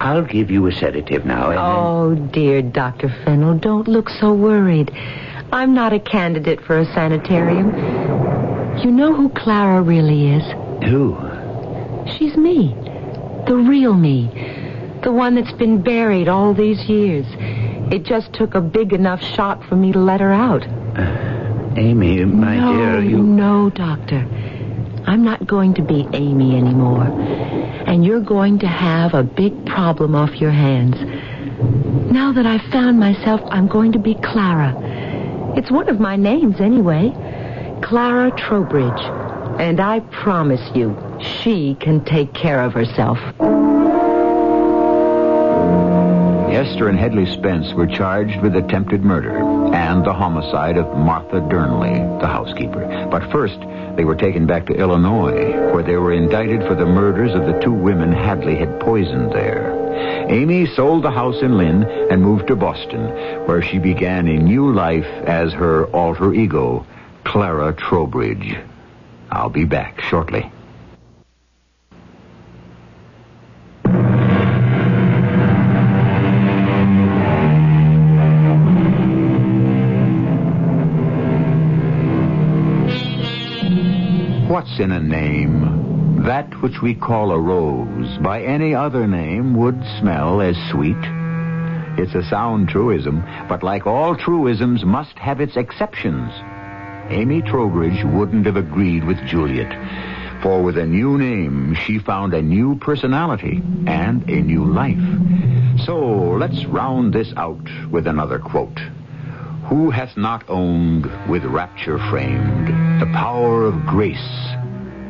I'll 0.00 0.24
give 0.24 0.50
you 0.50 0.66
a 0.66 0.72
sedative 0.72 1.26
now. 1.26 1.52
Oh, 1.52 2.14
dear 2.14 2.62
Dr. 2.62 3.08
Fennel, 3.24 3.58
don't 3.58 3.86
look 3.86 4.08
so 4.08 4.32
worried. 4.32 4.90
I'm 5.52 5.74
not 5.74 5.92
a 5.92 6.00
candidate 6.00 6.62
for 6.62 6.78
a 6.78 6.86
sanitarium. 6.86 7.68
You 8.78 8.90
know 8.90 9.14
who 9.14 9.28
Clara 9.30 9.82
really 9.82 10.28
is? 10.28 10.42
Who? 10.88 11.16
She's 12.16 12.36
me. 12.36 12.74
The 13.46 13.56
real 13.56 13.94
me. 13.94 14.30
The 15.06 15.12
one 15.12 15.36
that's 15.36 15.52
been 15.52 15.82
buried 15.82 16.26
all 16.26 16.52
these 16.52 16.88
years. 16.88 17.26
It 17.92 18.02
just 18.02 18.32
took 18.32 18.56
a 18.56 18.60
big 18.60 18.92
enough 18.92 19.22
shot 19.22 19.62
for 19.68 19.76
me 19.76 19.92
to 19.92 20.00
let 20.00 20.18
her 20.18 20.32
out. 20.32 20.64
Amy, 21.78 22.24
my 22.24 22.56
no, 22.56 22.76
dear, 22.76 23.00
you. 23.04 23.18
No, 23.22 23.70
Doctor. 23.70 24.26
I'm 25.06 25.22
not 25.22 25.46
going 25.46 25.74
to 25.74 25.82
be 25.82 26.08
Amy 26.12 26.56
anymore. 26.56 27.04
And 27.86 28.04
you're 28.04 28.20
going 28.20 28.58
to 28.58 28.66
have 28.66 29.14
a 29.14 29.22
big 29.22 29.64
problem 29.64 30.16
off 30.16 30.40
your 30.40 30.50
hands. 30.50 30.96
Now 32.10 32.32
that 32.32 32.44
I've 32.44 32.68
found 32.72 32.98
myself, 32.98 33.40
I'm 33.44 33.68
going 33.68 33.92
to 33.92 34.00
be 34.00 34.16
Clara. 34.16 34.74
It's 35.56 35.70
one 35.70 35.88
of 35.88 36.00
my 36.00 36.16
names, 36.16 36.60
anyway. 36.60 37.12
Clara 37.80 38.32
Trowbridge. 38.32 39.60
And 39.60 39.78
I 39.78 40.00
promise 40.00 40.68
you, 40.74 40.96
she 41.20 41.76
can 41.76 42.04
take 42.04 42.34
care 42.34 42.60
of 42.60 42.72
herself. 42.72 43.18
Hester 46.56 46.88
and 46.88 46.98
Headley 46.98 47.26
Spence 47.26 47.74
were 47.74 47.86
charged 47.86 48.40
with 48.40 48.56
attempted 48.56 49.04
murder 49.04 49.36
and 49.74 50.02
the 50.02 50.14
homicide 50.14 50.78
of 50.78 50.96
Martha 50.96 51.42
Durnley, 51.50 52.18
the 52.18 52.26
housekeeper. 52.26 53.08
But 53.10 53.30
first, 53.30 53.58
they 53.94 54.06
were 54.06 54.16
taken 54.16 54.46
back 54.46 54.64
to 54.68 54.74
Illinois, 54.74 55.52
where 55.74 55.82
they 55.82 55.96
were 55.96 56.14
indicted 56.14 56.62
for 56.62 56.74
the 56.74 56.86
murders 56.86 57.34
of 57.34 57.44
the 57.44 57.60
two 57.60 57.74
women 57.74 58.10
Hadley 58.10 58.56
had 58.56 58.80
poisoned 58.80 59.32
there. 59.32 60.30
Amy 60.30 60.64
sold 60.74 61.02
the 61.02 61.10
house 61.10 61.42
in 61.42 61.58
Lynn 61.58 61.82
and 61.82 62.22
moved 62.22 62.46
to 62.46 62.56
Boston, 62.56 63.04
where 63.44 63.60
she 63.60 63.78
began 63.78 64.26
a 64.26 64.38
new 64.38 64.72
life 64.72 65.04
as 65.26 65.52
her 65.52 65.84
alter 65.88 66.32
ego, 66.32 66.86
Clara 67.24 67.74
Trowbridge. 67.74 68.56
I'll 69.30 69.50
be 69.50 69.66
back 69.66 70.00
shortly. 70.00 70.50
In 84.78 84.92
a 84.92 85.00
name? 85.00 86.22
That 86.24 86.62
which 86.62 86.82
we 86.82 86.94
call 86.94 87.30
a 87.30 87.38
rose, 87.38 88.18
by 88.18 88.42
any 88.42 88.74
other 88.74 89.06
name, 89.06 89.54
would 89.56 89.80
smell 89.98 90.40
as 90.40 90.56
sweet. 90.70 90.96
It's 91.98 92.14
a 92.14 92.28
sound 92.28 92.68
truism, 92.68 93.24
but 93.48 93.62
like 93.62 93.86
all 93.86 94.16
truisms, 94.16 94.84
must 94.84 95.18
have 95.18 95.40
its 95.40 95.56
exceptions. 95.56 96.32
Amy 97.10 97.42
Trowbridge 97.42 98.04
wouldn't 98.04 98.46
have 98.46 98.56
agreed 98.56 99.04
with 99.04 99.18
Juliet, 99.26 99.72
for 100.42 100.62
with 100.62 100.76
a 100.76 100.86
new 100.86 101.16
name, 101.16 101.74
she 101.74 101.98
found 101.98 102.34
a 102.34 102.42
new 102.42 102.76
personality 102.76 103.62
and 103.86 104.28
a 104.28 104.42
new 104.42 104.64
life. 104.64 104.98
So 105.84 105.96
let's 106.38 106.64
round 106.66 107.12
this 107.12 107.32
out 107.36 107.68
with 107.90 108.06
another 108.06 108.38
quote. 108.38 108.78
Who 109.68 109.90
hath 109.90 110.16
not 110.16 110.44
owned, 110.48 111.10
with 111.28 111.44
rapture 111.44 111.98
framed, 112.10 112.68
the 113.00 113.10
power 113.12 113.64
of 113.64 113.86
grace, 113.86 114.18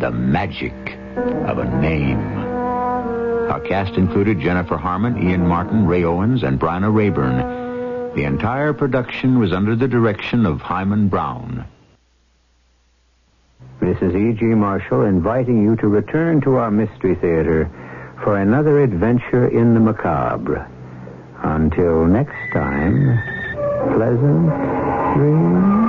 the 0.01 0.11
magic 0.11 0.75
of 1.47 1.59
a 1.59 1.81
name? 1.81 2.19
Our 3.51 3.61
cast 3.61 3.95
included 3.95 4.41
Jennifer 4.41 4.77
Harmon, 4.77 5.29
Ian 5.29 5.47
Martin, 5.47 5.87
Ray 5.87 6.05
Owens, 6.05 6.43
and 6.43 6.59
Bryna 6.59 6.93
Raeburn. 6.93 8.15
The 8.17 8.25
entire 8.25 8.73
production 8.73 9.39
was 9.39 9.53
under 9.53 9.77
the 9.77 9.87
direction 9.87 10.47
of 10.47 10.61
Himan 10.61 11.09
Brown. 11.09 11.67
Mrs. 13.81 14.15
E.G. 14.15 14.45
Marshall 14.47 15.03
inviting 15.03 15.63
you 15.63 15.77
to 15.77 15.87
return 15.87 16.41
to 16.41 16.57
our 16.57 16.71
Mystery 16.71 17.15
Theater 17.15 17.71
for 18.25 18.39
another 18.39 18.83
adventure 18.83 19.49
in 19.49 19.75
the 19.75 19.81
macabre. 19.81 20.67
Until 21.43 22.07
next 22.07 22.53
time, 22.53 23.21
pleasant 23.95 24.49
dreams. 25.15 25.86